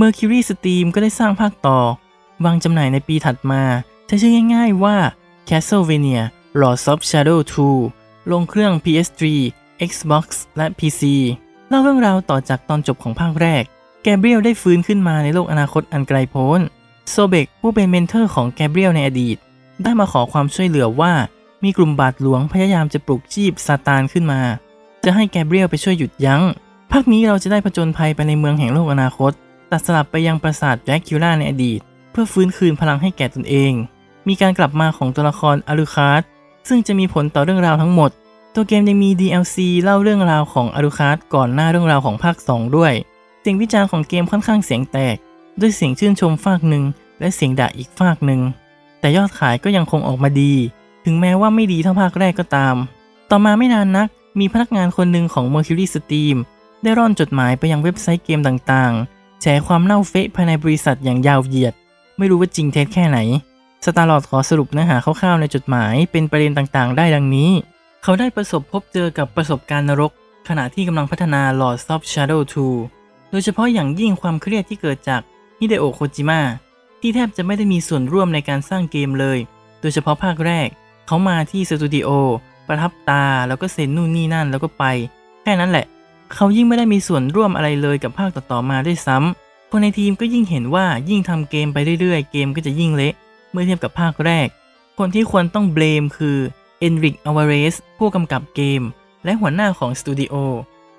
[0.00, 1.78] Mercury Steam ก็ได้สร้างภาคต่อ
[2.44, 3.62] วางจำหน่ายในปีถัดมา
[4.06, 4.96] ใช้ชื่อง่ายๆว่า
[5.48, 6.22] Castlevania
[6.60, 7.38] Lords of Shadow
[7.86, 9.22] 2 ลงเครื่อง PS3
[9.90, 10.26] Xbox
[10.56, 11.02] และ PC
[11.72, 13.62] เล่าเรื่องราวต่อจากตอนจบของภาคแรก
[14.02, 16.60] แกเบรียลได้ฟื้นขึ้นมาในโลกอนาคตอันไกลโพ้น
[17.10, 19.36] โซเบกผู้เป็น mentor ของแกเบรียลในอดีต
[19.82, 21.12] ได้มาขอความช่วยเหลือว่า
[21.64, 24.40] มีกลุ่มบาทหลวงพยายามจะปลุกชีพซาตานขึ้นมา
[25.04, 26.42] จะให้แกเบรียลไปช่วยหยุดยั้ง
[26.92, 29.32] ภาคนี้เราจะได้ผจญภัยไปในเมืองแห่งโลกอนาคต
[29.70, 33.72] ตัดสลับไปยังปราสาทแดร็กคูล่าในอดีต เพื่อฟื้นคืนพลังให้แก่ตนเอง
[34.28, 36.26] มีการกลับมาของตัวละครอาลูคาร์ด
[36.68, 38.10] ซึ่งจะมีผลต่อเรื่องราวทั้งหมด
[38.54, 42.92] ตัวเกมยังมี DLC เล่าเรื่องราวของอารูคาร์ก่อนหน้าเรื่องราวของภาค 2 ด้วย
[43.40, 45.16] เสียงวิจารณ์ของเกมค่อนข้างเสียงแตก
[45.60, 46.84] ด้วยเสียงชื่นชมฝากหนึ่ง
[47.20, 48.40] และเสียงด่าอีกฝากหนึ่ง
[49.00, 50.52] แต่ยอดขายก็ยังคงออกมาดี
[51.04, 52.76] ถึงแม้ว่าไม่ดีเท่าภาคแรกก็ตาม
[53.30, 56.36] ต่อมาไม่นานนัก มีพนักงานคนหนึ่งของ Mercury Steam
[56.82, 61.74] ได้ร่อนจดหมายไปยังเว็บไซต์เกมต่างๆ แฉความเน่าเฟะภายในบริษัทอย่างยาวเหยียด
[62.18, 63.18] ไม่รู้ว่าจริงเท็จแค่ไหน
[63.84, 67.50] สตาร์ลอดขอสรุปเนื้อหาคร่าวๆในจดหมายเป็นประเด็นต่างๆ ได้ดังนี้
[68.02, 70.12] เขาได้ประสบพบเจอกับประสบการณ์นรก
[70.48, 72.40] ขณะที่กำลังพัฒนา Lord of Shadow
[72.86, 75.20] 2 โดยเฉพาะอย่างยิ่งความเครียดที่เกิดจาก
[75.58, 76.40] ฮิเดโอะโคจิมะ
[77.00, 79.38] ที่แทบจะไม่ได้มีส่วนร่วมในการสร้างเกมเลย
[79.80, 80.68] โดยเฉพาะภาคแรก
[81.06, 82.08] เขามาที่สตูดิโอ
[82.68, 84.84] ประทับตาแล้วก็เซ็นนู่นนี่นั่นแล้วก็ไป
[85.42, 85.86] แค่นั้นแหละ
[86.34, 93.14] เขายิ่งไม่ได้มีส่วนร่วมอะไรเลยกับภาคต่อๆมาด้วยซ้คนในทีมก็ยิ่งเห็นว่ายิ่งทำเกมไปเรื่อยๆ เกมก็จะยิ่งเละ
[93.50, 94.48] เมื่อเทียบกับภาคแรก
[94.98, 96.38] คนที่ควรต้อง blame คือ
[96.80, 98.82] เอนริกอวาเรสผู้กำกับเกม
[99.24, 100.34] และหัวหน้าของสตูดิโอ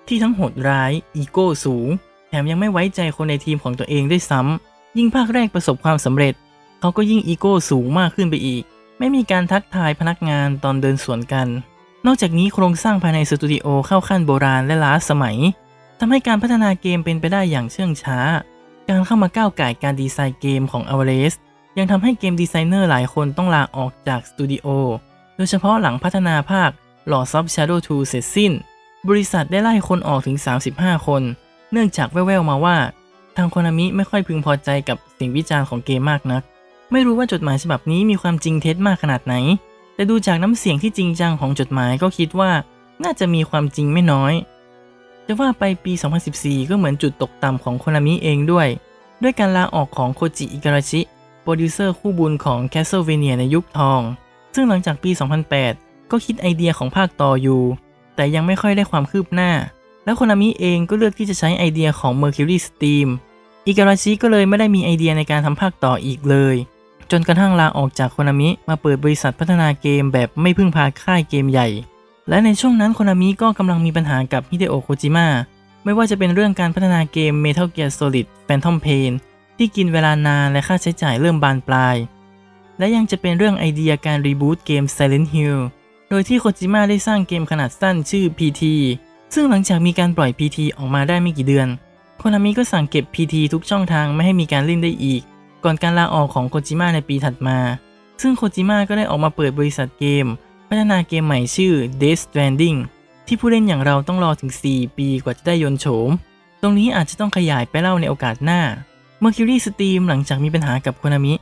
[0.07, 1.87] ที่ทั้งโหดร้าย อีโก้สูง
[2.27, 6.33] แถมยังไม่ไว้ใจคนในทีมของตัวเองด้วยซ้ำ ยิ่งภาคแรกประสบความสำเร็จ
[6.79, 8.63] เขาก็ยิ่งอีโก้สูงมากขึ้นไปอีก
[8.99, 11.47] ไม่มีการทักทายพนักงานตอนเดินสวนกัน
[12.05, 15.37] นอกจากนี้โครงสร้างภายในสตูดิโอเข้าขั้นโบราณและล้าสมัย
[15.99, 18.19] ทำให้การพัฒนาเกมเป็นไปได้อย่างเชื่องช้า
[18.89, 21.33] การเข้ามาก้าวไก่การดีไซน์เกมของอเวเรส
[21.77, 26.69] ยังทำให้เกมดีไซเนอร์หลายคนต้องลาออกจากสตูดิโอโดยเฉพาะหลังพัฒนาภาค
[27.11, 28.51] Lords of Shadow 2 เสร็จสิ้น
[29.09, 30.37] บริษัทได้ไล่คนออกถึง
[30.71, 31.23] 35 คน
[31.71, 32.77] เนื่องจากแว่วๆมาว่า
[33.37, 36.41] ทางคนามิไม่ค่อยพึงพอใจกับสิ่งวิจารณ์ของเกมมากนัก
[36.91, 39.35] ไม่รู้ว่าจดหมายฉบับนี้มีความจริงเท็จมากขนาดไหน
[39.95, 42.51] แต่ดูจากน้ำเสียงที่จริงจังของจดหมายก็คิดว่า
[43.03, 44.33] น่าจะมีความจริงไม่น้อย
[45.25, 45.93] จะว่าไปปี
[46.31, 48.67] 2014 ก็เหมือนจุดตกต่ำของโคนามิเองด้วย
[49.21, 51.01] ด้วยการลาออกของโคจิอิการาชิ
[51.41, 54.01] โปรดิวเซอร์คู่บุญของ Castlevania ในยุคทอง
[54.53, 55.11] ซึ่งหลังจากปี
[55.61, 57.61] 2008 ก็คิดไอเดียของภาคต่ออยู่
[58.15, 59.51] แต่ยังไม่ค่อยได้ความคืบหน้า
[60.05, 63.07] แล้วโคนามิเองก็เลือกที่จะใช้ไอเดียของ Mercury Steam
[63.67, 66.55] อิการาชิก็เลยไม่ได้มีไอเดียในการทำภาคต่ออีกเลย
[67.11, 71.67] จนกระทั่งลาออกจากโคนามิมาเปิดบริษัทพัฒนาเกมแบบไม่พึ่งพาค่ายเกมใหญ่
[72.29, 75.27] และในช่วงนั้นโคนามิก็กำลังมีปัญหากับฮิเดโอะโคจิมะ
[75.83, 79.11] ไม่ว่าจะเป็นเรื่องการพัฒนาเกม Metal Gear Solid Phantom Pain
[79.57, 81.95] ที่กินเวลานานและค่าใช้จ่ายเริ่มบานปลาย
[82.81, 85.59] และยังจะเป็นเรื่องไอเดียการรีบูตเกม Silent Hill
[86.09, 88.63] โดยที่โคจิมะได้สร้างเกมขนาดสั้นชื่อ PT
[89.33, 91.67] ซึ่งหลังจากมีการปล่อย PT ออกมาได้ไม่กี่เดือน
[92.17, 95.21] โคนามิก็สั่งเก็บ PT ทุกช่องทางไม่ให้มีการเล่นได้อีก
[95.63, 97.57] ก่อนการลาออกของโคจิมะในปีถัดมา
[98.21, 100.25] ซึ่งโคจิมะก็ได้ออกมาเปิดบริษัทเกม
[100.69, 102.77] พัฒนาเกมใหม่ชื่อ Death Stranding
[103.27, 106.09] ที่ผู้เล่นอย่างเราต้องรอถึง 4 ปีกว่าจะได้ยนโฉม
[106.61, 108.61] ตรงนี้อาจจะต้องขยายไปเล่าในโอกาสหน้า
[109.23, 111.33] Mercury Steam หลังจากมีปัญหากับโคนามิ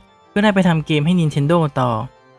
[0.42, 1.92] ได้ไปทำเกมให้ Nintendo ต่อ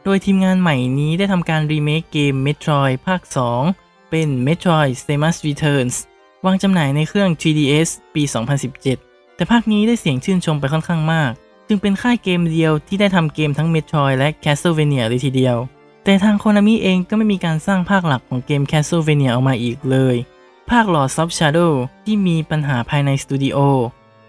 [0.03, 3.21] โดยทีมงานใหม่นี้ได้ทำการรีเมคเกม Metroid ภาค
[3.67, 5.95] 2 เป็น Metroid Samus Returns
[6.45, 8.23] วางจำหน่ายในเครื่อง 3DS ปี
[8.79, 11.31] 2017 แต่ภาคนี้ได้เสียงชื่นชมไปค่อนข้างมาก
[11.67, 15.57] จึงเป็นค่ายเกมเดียวที่ได้ทำเกมทั้ง Metroid และ Castlevania เลยทีเดียว
[16.03, 20.15] แต่ทางโคนามิเองก็ไม่มีการสร้างภาคหลักของเกม Castlevania ออกมาอีกเลย
[20.69, 21.73] ภาค Lord of Shadow
[22.05, 23.57] ที่มีปัญหาภายในสตูดิโอ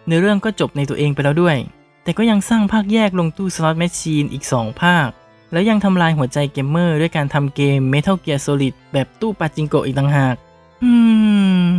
[0.06, 1.56] เนื้อเรื่องก็จบในตัวเองไปแล้วด้วย
[2.02, 5.08] แต่ก็ยังสร้างภาคแยกลงตู้สล็อตแมชชีนอีก 2 ภาค
[5.52, 10.34] แล้วยังทำลายหัวใจเกมเมอร์ด้วยการทำเกม Metal Gear Solid แบบตู้ปาจิงโกอีกต่างหาก
[10.82, 10.90] อื
[11.66, 11.72] ม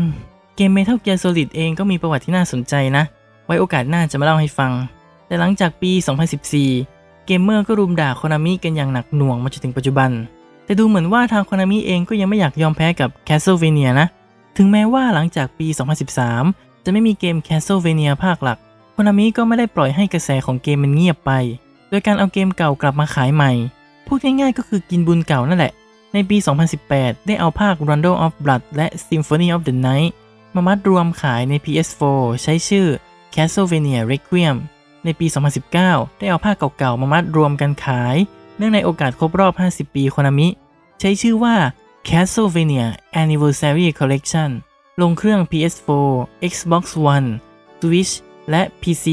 [0.56, 3.04] เกม Metal Gear Solid เองก็มีประวัติที่น่าสนใจนะ
[3.46, 4.72] ไว้โอกาสหน้าจะมาเล่าให้ฟัง
[5.28, 5.92] แต่หลังจากปี
[6.60, 10.12] 2014 เกมเมอร์ก็รุมด่าโคนามิกันอย่างหนักหน่วงมาจนถึงปัจจุบัน
[10.66, 14.08] แต่ดูเหมือนว่าทางโคนามิเองก็ยังไม่อยากยอมแพ้กับ Castlevania นะ
[14.58, 15.68] ถึงแม้ว่าหลังจากปี
[16.26, 18.58] 2013 จะไม่มีเกม Castlevania ภาคหลัก
[18.94, 21.32] โคนามิก็ไม่ได้ปล่อยให้กระแสของเกมมันเงียบไป
[21.90, 23.52] โดยการเอาเกมเก่ากลับมาขายใหม่
[24.08, 25.74] พูดง่ายๆก็คือกินบุญเก่านั่นแหละ
[26.14, 26.38] ในปี
[26.82, 30.12] 2018 ได้เอาภาค Rondo of Blood และ Symphony of the Night
[30.56, 32.88] มามัดรวมขายใน PS4 ใช้ชื่อ
[33.34, 34.56] Castlevania Requiem
[35.04, 35.28] ในปี
[35.72, 38.16] 2019 ได้เอาภาคเก่าๆ มามัดรวมกันขาย
[38.58, 40.48] เนื่องในโอกาสครบรอบ 50 ปีโคนามิ
[41.00, 41.56] ใช้ชื่อว่า
[42.10, 42.86] Castlevania
[43.22, 44.50] Anniversary Collection
[45.02, 46.08] ลงเครื่อง PS4
[46.52, 46.84] Xbox
[47.16, 47.28] One
[47.82, 48.14] Switch
[48.50, 49.08] และ PC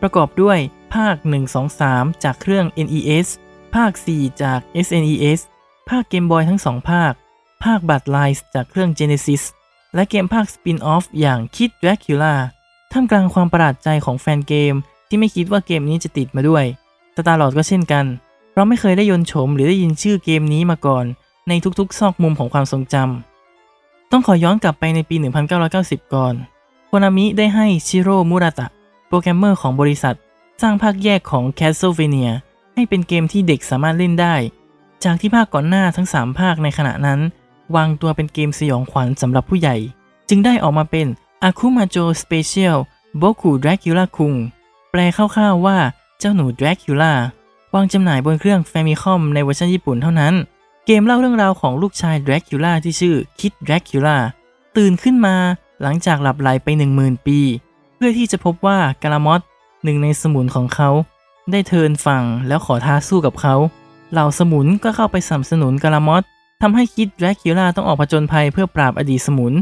[0.00, 0.58] ประกอบด้วย
[0.94, 1.14] ภาค
[1.68, 3.26] 1-2-3 จากเครื่อง NES
[3.74, 5.40] ภาค 4 จาก SNES
[5.88, 7.12] ภาคเกมบอยทั้ง2ภาค
[7.64, 9.42] ภาคบัตรไลส์จากเครื่อง Genesis
[9.94, 12.34] และเกมภาคสปินออฟอย่าง Kid Dracula
[12.92, 14.74] ท่ามกลางความประหลาดใจของแฟนเกม
[15.08, 16.64] ที่ไม่คิดว่าเกมนี้จะติดมาด้วย
[17.16, 18.04] สตาร์ลอดก็เช่นกัน
[18.54, 21.04] เราไม่เคยได้ยนโฉมหรือได้ยินชื่อเกมนี้มาก่อน
[21.48, 25.16] ในทุกๆ ซอกมุมของความทรงจำ ต้องขอย้อนกลับไปในปี
[25.64, 26.34] 1990 ก่อน
[26.86, 28.66] โคนามิได้ให้ชิโร่ มุราตะ
[29.08, 30.16] โปรแกรมเมอร์ของบริษัท
[30.62, 32.30] สร้างภาคแยกของ Castlevania
[32.74, 34.34] ให้เป็นเกมที่เด็กสามารถเล่นได้
[35.04, 37.20] จากที่ภาคก่อนหน้าทั้ง 3 ภาคในขณะนั้น
[37.76, 39.76] วางตัวเป็นเกมสยองขวัญสำหรับผู้ใหญ่
[40.28, 41.06] จึงได้ออกมาเป็น
[41.48, 42.76] Akumajo Special
[43.20, 44.34] Boku Dracula คุง
[44.90, 45.78] แปลคร่าวๆว่า
[46.18, 47.12] เจ้าหนู Dracula
[47.74, 50.34] วางจำหน่ายบนเครื่อง Famicom ในเวอร์ชันญี่ปุ่นเท่านั้น
[50.86, 54.16] เกมเล่าเรื่องราวของลูกชาย Dracula ที่ชื่อ Kid Dracula
[54.76, 55.36] ตื่นขึ้นมา
[55.82, 56.68] หลังจากหลับไหลไป
[56.98, 57.38] 10,000 ปี
[57.96, 59.40] เพื่อที่จะพบว่ากาลามอส
[59.84, 60.90] หนึ่งในสมุนของเขา
[61.50, 63.54] ได้เทินฝั่งแล้วขอท้าสู้กับเขา
[64.12, 66.22] เหล่าสมุนก็เข้าไปสนับสนุนกาลามอส
[66.62, 69.52] ทำให้คิดแดรคิล่าต้องออกผจญภัยเพื่อปราบอดีตสมุน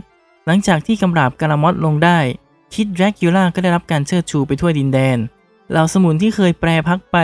[0.47, 2.19] หลังจากที่กำราบกาลามอสลงได้
[2.75, 5.19] คิดแดรคิล่าก็ได้รับการเชิดชูไปทั่วดินแดน
[5.71, 7.19] เหล่าสมุนที่เคยแปรพักไป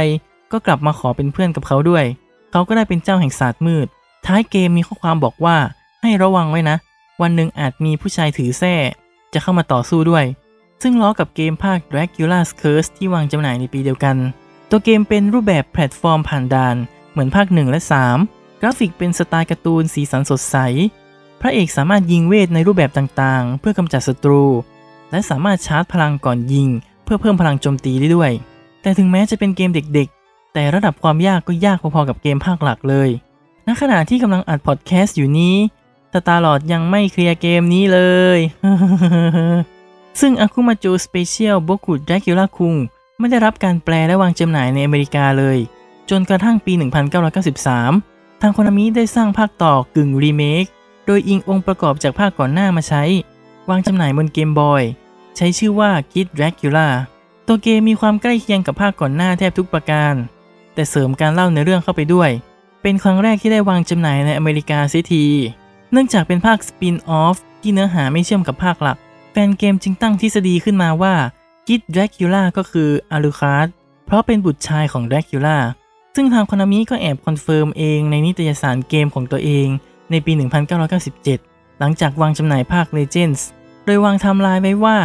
[0.53, 2.05] ก็กลับมาขอเป็นเพื่อนกับเขาด้วย
[2.51, 3.87] เขาก็ได้เป็นเจ้าแห่งศาสตร์มืด
[4.27, 5.57] ท้ายเกมมีข้อความบอกว่า
[6.03, 6.77] ให้ระวังไว้นะ
[7.21, 8.75] วันหนึ่งอาจมีผู้ชายถือแส้
[9.33, 10.25] จะเข้ามาต่อสู้ด้วย
[10.83, 14.17] ซึ่งล้อกับเกมภาค Dracula's Curse ที่วางจำหน่ายในปีเดียวกัน
[14.71, 16.77] ตัวเกมเป็นรูปแบบแพลตฟอร์มผ่านด่าน
[17.11, 17.81] เหมือนภาค 1 และ
[18.23, 20.57] 3 กราฟิกเป็นสไตล์การ์ตูนสีสันสดใส
[21.41, 24.45] พระเอกสามารถยิงเวทในรูปแบบต่างๆ เพื่อกำจัดศัตรู
[25.11, 26.69] และสามารถชาร์จพลังก่อนยิง
[27.05, 28.33] เพื่อเพิ่มพลังโจมตีได้ด้วย
[28.83, 33.11] แต่ถึงแม้จะเป็นเกมเด็กๆ แต่ระดับความยากก็ยากพอๆกับเกมภาคหลักเลย
[33.67, 35.57] ณขณะที่กำลังอัดพอดแคสต์อยู่นี้
[36.13, 38.01] สตาร์ลอดยังไม่เคลียร์เกมนี้เล
[38.37, 38.39] ย
[40.21, 42.75] ซึ่ง Akumajo Special Boku Dracula คุง
[43.19, 45.59] ไม่ได้รับการแปลและวางจำหน่ายในอเมริกาเลย
[46.11, 46.73] จนกระทั่งปี
[47.39, 50.65] 1993 ทางคนามิได้สร้างภาคต่อกึ่งรีเมค
[51.07, 53.03] โดยอิงองค์ประกอบจากภาคก่อนหน้ามาใช้
[53.69, 54.83] วางจำหน่ายบนเกมบอย
[55.37, 56.89] ใช้ชื่อว่า Kid Dracula
[57.47, 60.15] ตัวเกมมีความใกล้เคียงกับภาคก่อนหน้าแทบทุกประการ
[60.75, 62.31] แต่เสริมการเล่าในเรื่องเข้าไปด้วย
[62.83, 65.27] เป็นครั้งแรกที่ได้วางจำหน่ายในอเมริกาเสียที
[65.93, 68.97] เนื่องจากเป็นภาค spin-off ที่เนื้อหาไม่เชื่อมกับภาคหลัก
[69.33, 71.15] แฟนเกมจึงตั้งทฤษฎีขึ้นมาว่า
[71.69, 73.69] Kid Dracula ก็คืออาลูคาร์ด
[74.07, 75.59] เพราะเป็นบุตรชายของแดรคิล่า
[76.15, 79.67] ซึ่งทางโคนามิก็แอบ confirm เองในนิตยสารเกมของตัวเอง
[80.11, 80.33] ในปี
[81.07, 83.41] 1997 หลังจากวางจำหน่ายภาค Legends
[83.85, 84.97] โดยวางไทม์ไลน์ไว้ว่า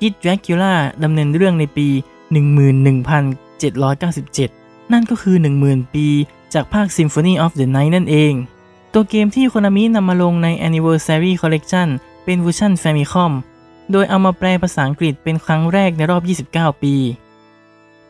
[0.00, 1.88] Kid Draculaดำเนินเรื่องในปี
[3.20, 6.06] 11,797 นั่นก็คือ 10,000 ปี
[6.54, 8.32] จากภาค Symphony of the Night นั่นเอง
[8.96, 11.88] ตัวเกมที่โคนามินำมาลงใน Anniversary Collection
[12.24, 13.32] เป็นเวอร์ชัน Famicom
[13.90, 16.22] โดยเอามาแปลภาษาอังกฤษเป็นครั้งแรกในรอบ
[16.52, 16.94] 29 ปี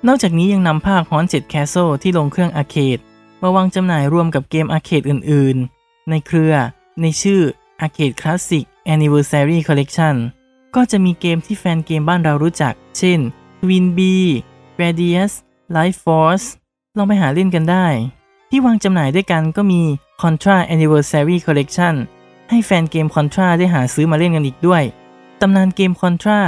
[0.07, 2.99] นอกจากนี้ยังนำภาค Haunted Castle ที่ลงเครื่อง arcade
[3.43, 6.55] มาวางจำหน่ายรวมกับเกม arcade อื่น ๆ ในเครือ
[7.01, 7.41] ในชื่อ
[7.85, 8.65] Arcade Classic
[8.95, 10.17] Anniversary Collection
[10.75, 13.19] ก็จะมีเกมที่แฟนเกมบ้านเรารู้จัก เช่น
[13.61, 14.01] TwinBee
[14.81, 15.33] Radius
[15.77, 16.47] Life Force
[16.97, 17.87] ลองไปหาเล่นกันได้
[18.57, 19.81] ที่วางจำหน่ายด้วยกันก็มี
[20.23, 21.95] Contra Anniversary Collection
[22.51, 24.83] ให้แฟนเกม Contra ได้หาซื้อมาเล่นกันอีกด้วย
[25.41, 26.41] ตำนานเกม Contra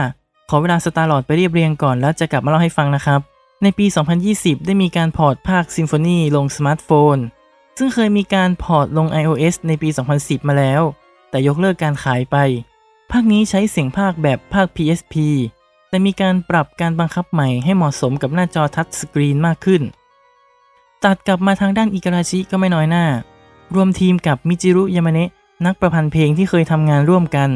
[0.48, 3.20] ขอเวลาสตาร์ลอร์ดไปเรียบเรียงก่อนแล้วจะกลับมาเล่าให้ฟังนะครับ
[3.62, 3.86] ในปี
[4.26, 7.16] 2020 ได้มีการ port ภาค Symphony ลงสมาร์ทโฟน
[7.78, 9.88] ซึ่งเคยมีการพอร์ตลง iOS ในปี
[10.18, 10.82] 2010 มาแล้ว
[11.30, 12.36] แต่ยกเลิกการขายไป
[13.10, 15.14] ภาคนี้ใช้เสียงภาคแบบภาค PSP
[15.88, 19.84] แต่มีการปรับการบังคับใหม่ให้เหมาะสมกับหน้าจอทัชสกรีนมากขึ้น
[21.04, 23.06] ตัดกลับมาทางด้านอิกราชิก็ไม่น้อยหน้า
[23.74, 25.30] รวมทีมกับมิจิรุยามาเนะ
[25.66, 27.50] นักประพันธ์เพลงที่เคยทำงานร่วมกัน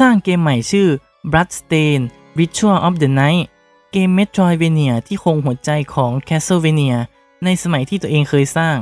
[0.00, 0.88] สร้างเกมใหม่ชื่อ
[1.32, 2.00] Bloodstain
[2.38, 3.44] Ritual of the Night
[3.92, 6.96] เกม Metroidvania ที่คงหัวใจของ Castlevania
[7.44, 8.76] ในสมัยที่ตัวเองเคยสร้าง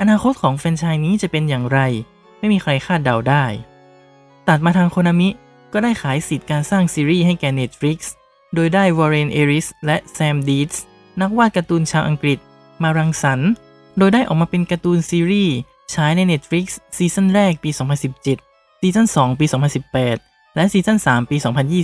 [0.00, 1.78] อนาคตของแฟรนไชส์นี้จะเป็นอย่างไร
[2.38, 3.44] ไม่มีใครคาดเดาได้
[4.48, 5.28] ตัดมาทางโคนามิ
[5.72, 7.98] ก็ได้ขายสิทธิ์การสร้างซีรีส์ให้แก่ Netflix
[8.54, 10.74] โดยได้วอร์เรน เอลลิส และแซม ดีส
[11.20, 12.38] นักวาดการ์ตูนชาวอังกฤษ
[12.82, 13.50] มารังสรรค์
[13.98, 15.54] โดยได้ออกมาเป็นการ์ตูนซีรีส์
[15.94, 16.66] ฉายใน Netflix
[16.96, 17.70] ซีซั่นแรกปี
[18.26, 19.46] 2017 ซีซั่น 2 ปี
[20.00, 21.36] 2018 และซีซั่น 3 ปี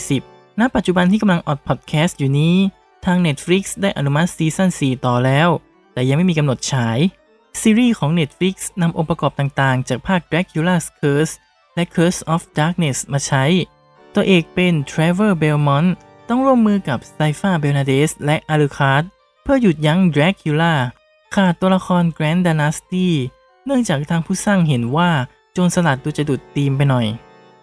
[0.07, 2.57] 2020 ณ ปัจจุบันที่กำลังอัดพอดแคสต์อยู่นี้
[3.05, 5.49] ทาง Netflix ได้อนุมัติซีซั่น 4 ต่อแล้ว
[5.93, 6.99] แต่ยังไม่มีกำหนดฉาย
[7.61, 11.35] ซีรีส์ของ Netflix นำองค์ประกอบต่างๆ จากภาค Dracula's Curse
[11.75, 13.45] และ Curse of Darkness มาใช้
[14.15, 15.91] ตัวเอกเป็น Trevor Belmont
[16.29, 19.09] ต้องร่วมมือกับไซฟาเบลนาเดสและอาลูคาร์ด
[19.47, 20.75] เพื่อหยุดยั้ง Dracula
[21.35, 23.09] ขาดตัวละคร Grant Danasty
[23.65, 25.11] เนื่องจากทางผู้สร้างเห็นว่า
[25.53, 27.07] โจรสลัดดูจะหลุดธีมไปหน่อย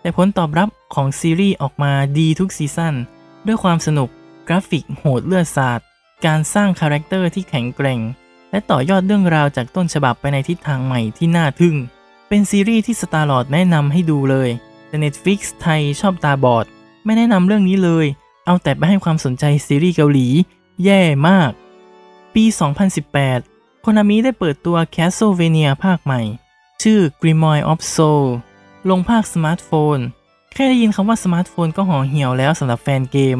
[0.01, 2.95] แต่ผลตอบรับของซีรีส์ออกมาดีทุกซีซั่น
[3.45, 4.09] ด้วยความสนุก
[4.47, 5.79] กราฟิกโหดเลือดสาด
[6.25, 7.99] การสร้างคาแรคเตอร์ที่แข็งแกร่ง
[8.51, 11.75] และต่อยอดเรื่องราวจากต้นฉบับไปในทิศทางใหม่ที่น่าทึ่ง
[12.27, 14.49] เป็นซีรีส์ที่สตาร์ลอร์ดแนะนำให้ดูเลย
[14.87, 16.65] แต่ Netflix ไทยชอบตาบอด
[17.05, 18.05] ไม่แนะนำเรื่องนี้เลย
[18.45, 20.27] เอาแต่ไปให้ความสนใจซีรีส์เกาหลี
[20.83, 21.51] แย่มาก
[22.35, 22.45] ปี
[23.13, 26.21] 2018 โคนามิได้เปิดตัว Castlevania ภาคใหม่
[26.81, 28.25] ชื่อ Grimoire of Soul
[28.89, 29.97] ลงภาคสมาร์ทโฟน
[30.53, 33.37] แค่ได้ยินคำว่าสมาร์ทโฟนก็ห่อเหี่ยวแล้วสำหรับแฟนเกม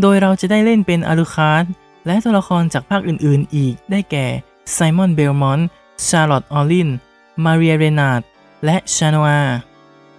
[0.00, 1.64] โดยเราจะได้เล่นเป็นอาลูคาร์ด
[2.06, 4.26] และตัวละครจากภาคอื่นๆ อีก ได้แก่
[4.72, 5.68] ไซมอนเบลมอนต์
[6.06, 6.90] ชาร์ลอตต์ออลิน
[7.44, 8.20] มาเรียเรนาด
[8.64, 9.42] และชาโนอา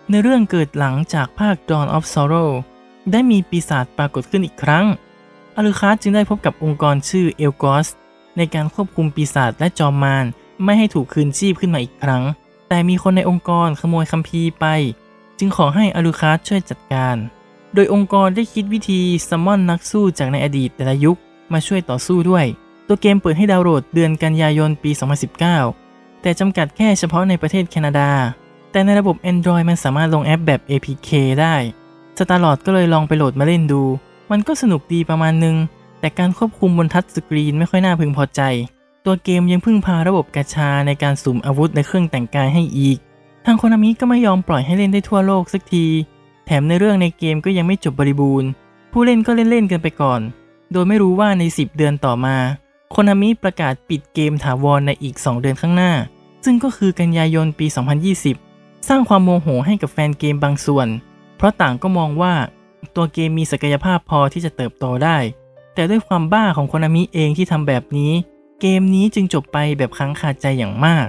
[0.09, 2.49] ในเรื่องเกิดหลังจากภาค Dawn of Sorrow
[3.11, 4.85] ได้มีปีศาจปรากฏขึ้นอีกครั้ง
[5.55, 7.87] อาลูคาร์ดจึงได้พบกับองค์กรชื่อเอลกอส
[8.41, 10.25] ในการควบคุมปีศาจและจอมมาร
[10.63, 12.23] ไม่ให้ถูกคืนชีพขึ้นมาอีกครั้ง
[12.69, 14.65] แต่มีคนในองค์กรขโมยคัมภีร์ไป
[15.39, 17.15] จึงขอให้อลูคาร์ดช่วยจัดการ
[17.73, 21.17] โดยองค์กรได้คิดวิธี summon นักสู้จากในอดีตแต่ละยุค
[21.53, 22.45] มาช่วยต่อสู้ด้วย
[22.87, 24.91] ตัวเกมเปิดให้ดาวน์โหลดเดือนกันยายนปี
[25.57, 28.11] 2019 แต่จำกัดแค่เฉพาะในประเทศแคนาดา
[28.71, 31.09] แต่ในระบบ Android มันสามารถลงแอปแบบ APK
[31.41, 31.55] ได้
[32.17, 33.83] สตาร์ลอร์ดก็เลยลองไปโหลดมาเล่นดู
[34.31, 35.55] มันก็สนุกดีประมาณนึง
[36.01, 38.41] แต่การควบคุมบนทัชสกรีนไม่ค่อยน่าพึงพอใจ
[39.05, 42.97] ตัวเกมยังพึ่งพาระบบกาชาในการสุ่มอาวุธและเครื่องแต่งกายให้อีก
[43.45, 45.85] ทางโคนามิก็ไม่ยอมปล่อยให้เล่นได้ทั่วโลกสักที
[46.45, 48.49] แถมในเรื่องในเกมก็ยังไม่จบบริบูรณ์
[48.91, 50.21] ผู้เล่นก็เล่นๆกันไปก่อน
[50.71, 52.37] โดยไม่รู้ว่าใน 10 เดือนต่อมา
[52.91, 55.93] โคนามิประกาศปิดเกมถาวรในอีก 2 เดือนข้างหน้า
[56.45, 57.67] ซึ่งก็คือกันยายนปี
[58.27, 60.87] 2020 สร้างความโมโหให้กับแฟนเกมบางส่วน
[61.37, 62.33] เพราะต่างก็มองว่า
[62.95, 65.17] ตัวเกมมีศักยภาพพอที่จะเติบโตได้
[65.73, 68.11] แต่ด้วยความบ้าของ Konami เองที่ทำแบบนี้
[68.61, 71.07] เกมนี้จึงจบไปแบบค้างคาใจอย่างมาก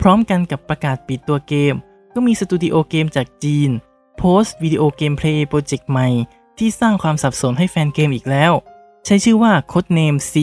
[0.00, 1.74] พร้อมกันกับประกาศปิดตัวเกม
[2.14, 3.70] ก็มีสตูดิโอเกมจากจีน
[4.18, 6.08] โพสต์วิดีโอ gameplay โปรเจกต์ใหม่
[6.58, 8.52] ที่สร้างความสับสนให้แฟนเกมอีกแล้ว
[9.04, 10.34] ใช้ชื่อว่า Codename C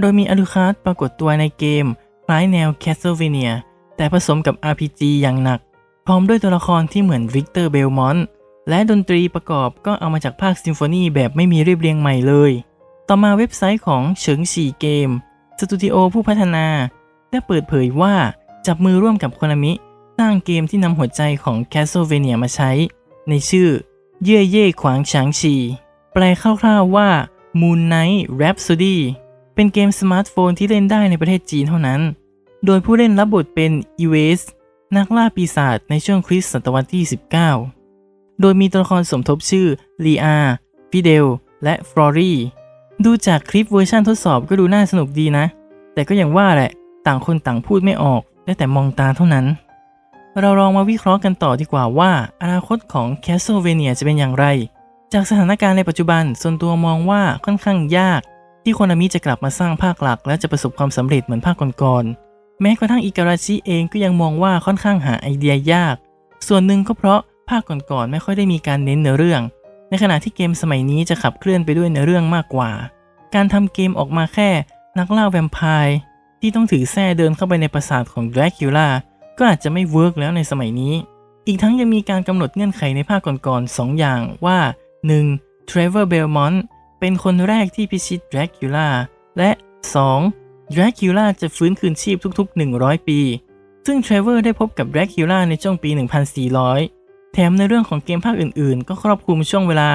[0.00, 1.86] โดยมี Alucard ปรากฏตัวในเกม
[2.24, 3.50] คล้ายแนว Castlevania
[3.96, 5.60] แต่ผสมกับ RPG อย่างหนัก
[6.06, 8.24] พร้อมด้วยตัวละครที่เหมือน Victor Belmont
[8.68, 12.52] และดนตรีประกอบก็เอามาจากภาค Symphony แบบไม่มีเรียบเรียงใหม่เลย
[13.08, 15.10] ต่อมาเว็บไซต์ของเฉิงฉีเกม
[15.58, 16.66] สตูดิโอผู้พัฒนา
[17.30, 18.14] ได้เปิดเผยว่า
[18.66, 19.72] จับมือร่วมกับ Konami
[20.18, 22.70] สร้างเกมที่นำหัวใจของ Castlevania มาใช้
[23.28, 23.68] ในชื่อ
[24.24, 25.54] 月夜狂想曲
[26.12, 27.08] แปลคร่าวๆว่า
[27.60, 28.96] Moon Night Rhapsody
[29.54, 32.00] เป็นเกมสมาร์ทโฟนที่เล่นได้ในประเทศจีนเท่านั้น
[32.66, 34.40] โดยผู้เล่นรับบทเป็นอีเวส
[34.96, 37.04] นักล่าปีศาจในช่วงคริสต์ศตวรรษที่
[37.72, 39.66] 19 โดยมีตัวละครสมทบชื่อ
[40.04, 40.36] ลีอา
[40.90, 41.26] ฟิเดล
[41.64, 42.32] และฟลอรี
[43.04, 45.44] ดูจากคลิปเวอร์ชันทดสอบก็ดูน่าสนุกดีนะ
[45.94, 46.70] แต่ก็อย่างว่าแหละ
[47.06, 49.46] ต่างคนต่างพูดไม่ออกได้แต่มองตาเท่านั้น
[50.40, 52.10] เราลองมาวิเคราะห์กันต่อดีกว่าว่า
[52.42, 54.46] อนาคตของ Castlevania จะเป็นอย่างไร
[55.12, 58.20] จากสถานการณ์ในปัจจุบันส่วนตัวมองว่าค่อนข้างยาก
[58.62, 65.96] ที่ Konami จะกลับมาสร้างภาคหลัก และจะประสบความสำเร็จเหมือนภาคก่อนๆแม้กระทั่งอิการาชิเองก็ยังมองว่าค่อนข้างหาไอเดียยาก
[66.48, 67.20] ส่วนหนึ่งก็เพราะ
[67.50, 69.42] ภาคก่อนๆไม่ค่อยได้มีการเน้นเนื้อเรื่อง
[69.90, 72.70] ในขณะที่เกมสมัยนี้จะขับเคลื่อนไปด้วยเนื้อเรื่องมากกว่า
[73.34, 74.50] การทำเกมออกมาแค่
[74.98, 75.96] นักล่าแวมไพร์
[76.40, 78.88] ที่ต้องถือแส้เดินเข้าไปในปราสาทของ Dracula
[79.38, 80.94] ก็อาจจะไม่ work แล้วในสมัยนี้
[81.46, 84.58] อีกทั้งยังมีการกำหนดเงื่อนไขในภาคก่อนๆ 2 อย่างว่า
[85.14, 85.70] 1.
[85.70, 86.58] Trevor Belmont
[87.00, 88.88] เป็นคนแรกที่พิชิต Dracula
[89.38, 89.50] และ
[90.12, 90.74] 2.
[90.74, 93.20] Dracula จะฟื้นคืนชีพทุกๆ 100 ปี
[93.86, 95.90] ซึ่ง Trevor ได้พบกับ Dracula ในช่วงปี
[96.54, 96.95] 1400
[97.38, 99.90] แถมในเรื่องของเกมภาคอื่นๆ ก็ครอบคลุมช่วงเวลา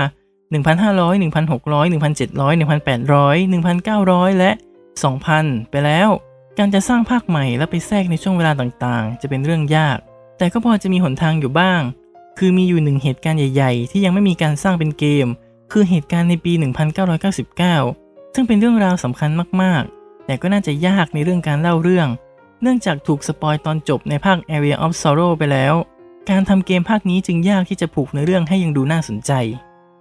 [0.55, 4.51] 1,500 1,600 1,700 1,800 1,900 และ
[5.11, 6.09] 2,000 ไปแล้ว
[6.57, 9.97] การจะสร้างภาคใหม่และไปแทรกในช่วงเวลาต่างๆ จะเป็นเรื่องยาก
[10.37, 11.81] แต่ก็พอจะมีหนทางอยู่บ้าง
[12.37, 15.27] คือมีอยู่หนึ่งเหตุการณ์ใหญ่ ๆ ที่ยังไม่มีการสร้างเป็นเกม
[15.71, 16.53] คือเหตุการณ์ในปี
[17.23, 19.29] 1999 ซึ่งเป็นเรื่องราวสำคัญ
[19.61, 22.07] มากๆ แต่ก็น่าจะยากในเรื่องการเล่าเรื่อง
[22.61, 25.75] เนื่องจากถูกสปอยตอนจบในภาค Area of Sorrow ไปแล้ว
[26.29, 29.31] การทำเกมภาคนี้จึงยากที่จะผูกในเรื่องให้ยังดูน่าสนใจ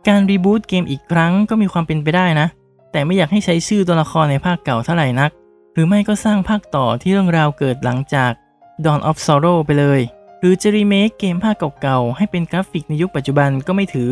[0.08, 2.46] การรีบูตเกมอีกครั้งก็มีความเป็นไปได้นะ
[2.92, 5.30] แต่ไม่อยากให้ใช้ชื่อตัวละครในภาคเก่าเท่าไหร่นัก
[5.72, 8.32] หรือไม่ก็สร้างภาคต่อที่เรื่องราวเกิดหลังจาก
[8.84, 10.00] Dawn of Sorrow ไปเลย
[10.38, 14.10] หรือจะรีเมคเกมภาคเก่าๆให้เป็นกราฟิกในยุคปัจจุบันก็ไม่ถือ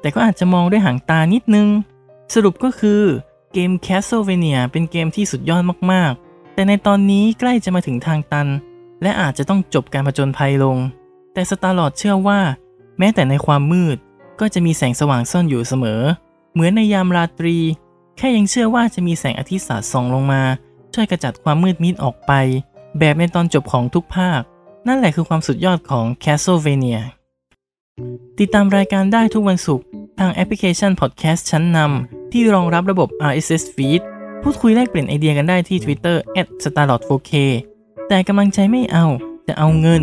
[0.00, 1.68] แต่ก็อาจจะมองด้วยหางตานิดนึง
[2.34, 3.02] สรุปก็คือ
[3.52, 8.48] เกม Castlevania เป็นเกมที่สุดยอดมากๆ แต่ในตอนนี้ใกล้จะมาถึงทางตัน
[9.02, 10.76] และอาจจะต้องจบการผจญภัยลง
[11.32, 12.40] แต่สตาร์ลอดเชื่อว่า
[12.98, 13.96] แม้แต่ในความมืด
[14.40, 16.02] ก็จะมีแสงสว่างซ่อนอยู่เสมอ
[16.52, 17.56] เหมือนในยามราตรี
[18.16, 20.42] แค่ยังเชื่อว่าจะมีแสงอาทิตย์สาดส่องลงมา
[20.94, 22.32] ช่วยกระจัดความมืดมิดออกไป
[22.98, 24.40] แบบในตอนจบของทุกภาค
[24.86, 27.00] นั่นแหละคือความสุดยอดของ Castlevania
[28.38, 29.84] ติดตามรายการได้ทุกวันศุกร์
[30.18, 34.00] ทางแอปพลิเคชันพอดแคสต์ชั้นนำที่รองรับระบบ RSS Feed
[34.42, 36.16] พูดคุยแลกเปลี่ยนไอเดียกันได้ที่ Twitter
[36.64, 37.32] @starlord4k
[38.08, 39.06] แต่กำลังใจไม่เอา
[39.46, 40.02] จะเอาเงิน